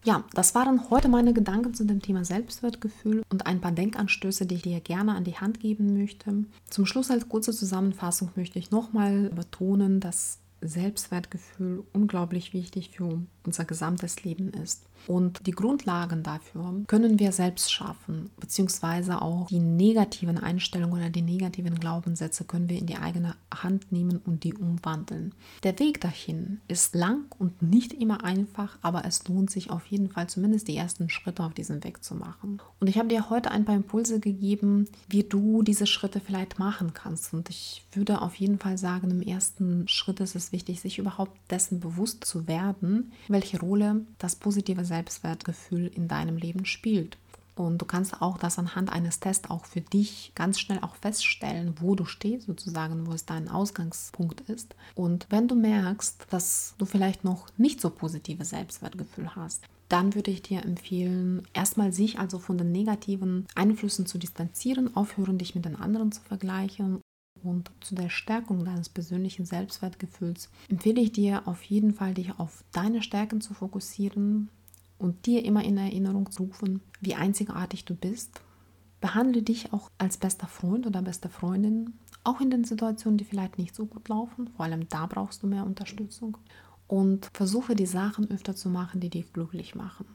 Ja, 0.03 0.23
das 0.33 0.55
waren 0.55 0.89
heute 0.89 1.07
meine 1.07 1.33
Gedanken 1.33 1.75
zu 1.75 1.85
dem 1.85 2.01
Thema 2.01 2.25
Selbstwertgefühl 2.25 3.21
und 3.29 3.45
ein 3.45 3.61
paar 3.61 3.73
Denkanstöße, 3.73 4.47
die 4.47 4.55
ich 4.55 4.63
dir 4.63 4.79
gerne 4.79 5.13
an 5.13 5.23
die 5.23 5.35
Hand 5.35 5.59
geben 5.59 5.99
möchte. 5.99 6.45
Zum 6.67 6.87
Schluss 6.87 7.11
als 7.11 7.29
kurze 7.29 7.53
Zusammenfassung 7.53 8.31
möchte 8.35 8.57
ich 8.57 8.71
nochmal 8.71 9.29
betonen, 9.29 9.99
dass 9.99 10.39
Selbstwertgefühl 10.61 11.83
unglaublich 11.93 12.53
wichtig 12.53 12.89
für 12.89 13.21
unser 13.45 13.65
gesamtes 13.65 14.23
Leben 14.23 14.49
ist. 14.49 14.88
Und 15.07 15.45
die 15.47 15.51
Grundlagen 15.51 16.23
dafür 16.23 16.83
können 16.87 17.19
wir 17.19 17.31
selbst 17.31 17.71
schaffen, 17.71 18.29
beziehungsweise 18.39 19.21
auch 19.21 19.47
die 19.47 19.59
negativen 19.59 20.37
Einstellungen 20.37 20.99
oder 20.99 21.09
die 21.09 21.21
negativen 21.21 21.79
Glaubenssätze 21.79 22.43
können 22.43 22.69
wir 22.69 22.77
in 22.77 22.85
die 22.85 22.97
eigene 22.97 23.35
Hand 23.53 23.91
nehmen 23.91 24.21
und 24.25 24.43
die 24.43 24.53
umwandeln. 24.53 25.33
Der 25.63 25.77
Weg 25.79 26.01
dahin 26.01 26.61
ist 26.67 26.95
lang 26.95 27.25
und 27.37 27.61
nicht 27.61 27.93
immer 27.93 28.23
einfach, 28.23 28.77
aber 28.81 29.05
es 29.05 29.27
lohnt 29.27 29.51
sich 29.51 29.69
auf 29.69 29.85
jeden 29.87 30.09
Fall 30.09 30.27
zumindest 30.27 30.67
die 30.67 30.77
ersten 30.77 31.09
Schritte 31.09 31.43
auf 31.43 31.53
diesem 31.53 31.83
Weg 31.83 32.03
zu 32.03 32.15
machen. 32.15 32.61
Und 32.79 32.87
ich 32.87 32.97
habe 32.97 33.09
dir 33.09 33.29
heute 33.29 33.51
ein 33.51 33.65
paar 33.65 33.75
Impulse 33.75 34.19
gegeben, 34.19 34.87
wie 35.07 35.23
du 35.23 35.63
diese 35.63 35.87
Schritte 35.87 36.19
vielleicht 36.19 36.59
machen 36.59 36.93
kannst. 36.93 37.33
Und 37.33 37.49
ich 37.49 37.83
würde 37.93 38.21
auf 38.21 38.35
jeden 38.35 38.59
Fall 38.59 38.77
sagen, 38.77 39.11
im 39.11 39.21
ersten 39.21 39.87
Schritt 39.87 40.19
ist 40.19 40.35
es 40.35 40.51
wichtig, 40.51 40.81
sich 40.81 40.99
überhaupt 40.99 41.37
dessen 41.49 41.79
bewusst 41.79 42.25
zu 42.25 42.47
werden, 42.47 43.11
welche 43.27 43.59
Rolle 43.59 44.05
das 44.17 44.35
positive 44.35 44.85
Selbstwertgefühl 44.89 45.87
in 45.87 46.09
deinem 46.09 46.35
Leben 46.35 46.65
spielt. 46.65 47.17
Und 47.55 47.81
du 47.81 47.85
kannst 47.85 48.21
auch 48.21 48.37
das 48.37 48.57
anhand 48.57 48.89
eines 48.89 49.19
Tests 49.19 49.49
auch 49.49 49.65
für 49.65 49.81
dich 49.81 50.31
ganz 50.33 50.59
schnell 50.59 50.79
auch 50.79 50.95
feststellen, 50.95 51.75
wo 51.81 51.93
du 51.93 52.05
stehst, 52.05 52.47
sozusagen, 52.47 53.05
wo 53.05 53.11
es 53.11 53.25
dein 53.25 53.49
Ausgangspunkt 53.49 54.41
ist. 54.49 54.75
Und 54.95 55.27
wenn 55.29 55.49
du 55.49 55.55
merkst, 55.55 56.27
dass 56.29 56.75
du 56.77 56.85
vielleicht 56.85 57.25
noch 57.25 57.47
nicht 57.57 57.81
so 57.81 57.89
positive 57.89 58.45
Selbstwertgefühl 58.45 59.35
hast, 59.35 59.65
dann 59.89 60.15
würde 60.15 60.31
ich 60.31 60.41
dir 60.41 60.63
empfehlen, 60.63 61.45
erstmal 61.53 61.91
sich 61.91 62.17
also 62.17 62.39
von 62.39 62.57
den 62.57 62.71
negativen 62.71 63.45
Einflüssen 63.55 64.05
zu 64.05 64.17
distanzieren, 64.17 64.95
aufhören, 64.95 65.37
dich 65.37 65.53
mit 65.53 65.65
den 65.65 65.75
anderen 65.75 66.13
zu 66.13 66.21
vergleichen 66.21 67.01
und 67.43 67.71
zu 67.81 67.95
der 67.95 68.09
Stärkung 68.09 68.65
deines 68.65 68.89
persönlichen 68.89 69.45
Selbstwertgefühls 69.45 70.49
empfehle 70.69 71.01
ich 71.01 71.11
dir 71.11 71.47
auf 71.47 71.63
jeden 71.63 71.93
Fall, 71.93 72.13
dich 72.13 72.37
auf 72.37 72.63
deine 72.71 73.01
Stärken 73.01 73.41
zu 73.41 73.53
fokussieren 73.53 74.49
und 74.99 75.25
dir 75.25 75.43
immer 75.43 75.63
in 75.63 75.77
Erinnerung 75.77 76.29
zu 76.29 76.43
rufen, 76.43 76.81
wie 77.01 77.15
einzigartig 77.15 77.85
du 77.85 77.95
bist. 77.95 78.41
Behandle 79.01 79.41
dich 79.41 79.73
auch 79.73 79.89
als 79.97 80.17
bester 80.17 80.47
Freund 80.47 80.85
oder 80.85 81.01
beste 81.01 81.29
Freundin, 81.29 81.93
auch 82.23 82.41
in 82.41 82.51
den 82.51 82.65
Situationen, 82.65 83.17
die 83.17 83.23
vielleicht 83.23 83.57
nicht 83.57 83.73
so 83.73 83.85
gut 83.85 84.09
laufen. 84.09 84.49
Vor 84.55 84.65
allem 84.65 84.89
da 84.89 85.05
brauchst 85.07 85.41
du 85.41 85.47
mehr 85.47 85.65
Unterstützung. 85.65 86.37
Und 86.87 87.29
versuche 87.33 87.75
die 87.75 87.85
Sachen 87.85 88.29
öfter 88.29 88.55
zu 88.55 88.69
machen, 88.69 88.99
die 88.99 89.09
dich 89.09 89.31
glücklich 89.31 89.73
machen. 89.73 90.05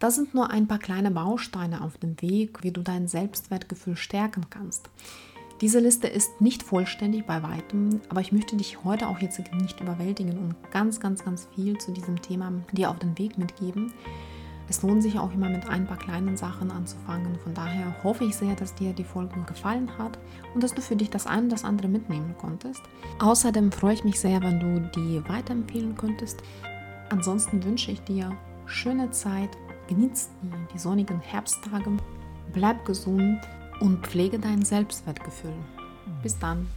Das 0.00 0.16
sind 0.16 0.34
nur 0.34 0.50
ein 0.50 0.66
paar 0.66 0.78
kleine 0.78 1.10
Bausteine 1.10 1.82
auf 1.82 1.98
dem 1.98 2.20
Weg, 2.20 2.62
wie 2.62 2.72
du 2.72 2.82
dein 2.82 3.06
Selbstwertgefühl 3.06 3.96
stärken 3.96 4.46
kannst. 4.50 4.90
Diese 5.60 5.78
Liste 5.78 6.08
ist 6.08 6.40
nicht 6.40 6.62
vollständig 6.62 7.26
bei 7.26 7.42
weitem, 7.42 8.00
aber 8.08 8.22
ich 8.22 8.32
möchte 8.32 8.56
dich 8.56 8.82
heute 8.82 9.08
auch 9.08 9.18
jetzt 9.18 9.38
nicht 9.60 9.78
überwältigen 9.78 10.38
und 10.38 10.54
ganz, 10.70 11.00
ganz, 11.00 11.22
ganz 11.22 11.48
viel 11.54 11.76
zu 11.76 11.92
diesem 11.92 12.22
Thema 12.22 12.50
dir 12.72 12.88
auf 12.88 12.98
den 12.98 13.18
Weg 13.18 13.36
mitgeben. 13.36 13.92
Es 14.70 14.80
lohnt 14.80 15.02
sich 15.02 15.18
auch 15.18 15.34
immer 15.34 15.50
mit 15.50 15.68
ein 15.68 15.86
paar 15.86 15.98
kleinen 15.98 16.38
Sachen 16.38 16.70
anzufangen. 16.70 17.38
Von 17.40 17.52
daher 17.52 17.94
hoffe 18.02 18.24
ich 18.24 18.36
sehr, 18.36 18.54
dass 18.54 18.74
dir 18.74 18.94
die 18.94 19.04
Folge 19.04 19.38
gefallen 19.46 19.90
hat 19.98 20.18
und 20.54 20.62
dass 20.62 20.72
du 20.72 20.80
für 20.80 20.96
dich 20.96 21.10
das 21.10 21.26
eine 21.26 21.42
und 21.42 21.52
das 21.52 21.64
andere 21.64 21.88
mitnehmen 21.88 22.34
konntest. 22.38 22.80
Außerdem 23.18 23.70
freue 23.70 23.94
ich 23.94 24.04
mich 24.04 24.18
sehr, 24.18 24.40
wenn 24.42 24.60
du 24.60 24.90
die 24.94 25.20
weiterempfehlen 25.28 25.94
könntest. 25.94 26.42
Ansonsten 27.10 27.62
wünsche 27.62 27.90
ich 27.90 28.00
dir 28.00 28.34
schöne 28.64 29.10
Zeit, 29.10 29.50
genieß 29.88 30.30
die, 30.42 30.72
die 30.72 30.78
sonnigen 30.78 31.20
Herbsttage, 31.20 31.90
bleib 32.54 32.86
gesund 32.86 33.40
und 33.80 34.06
pflege 34.06 34.38
dein 34.38 34.64
Selbstwertgefühl. 34.64 35.54
Bis 36.22 36.38
dann. 36.38 36.68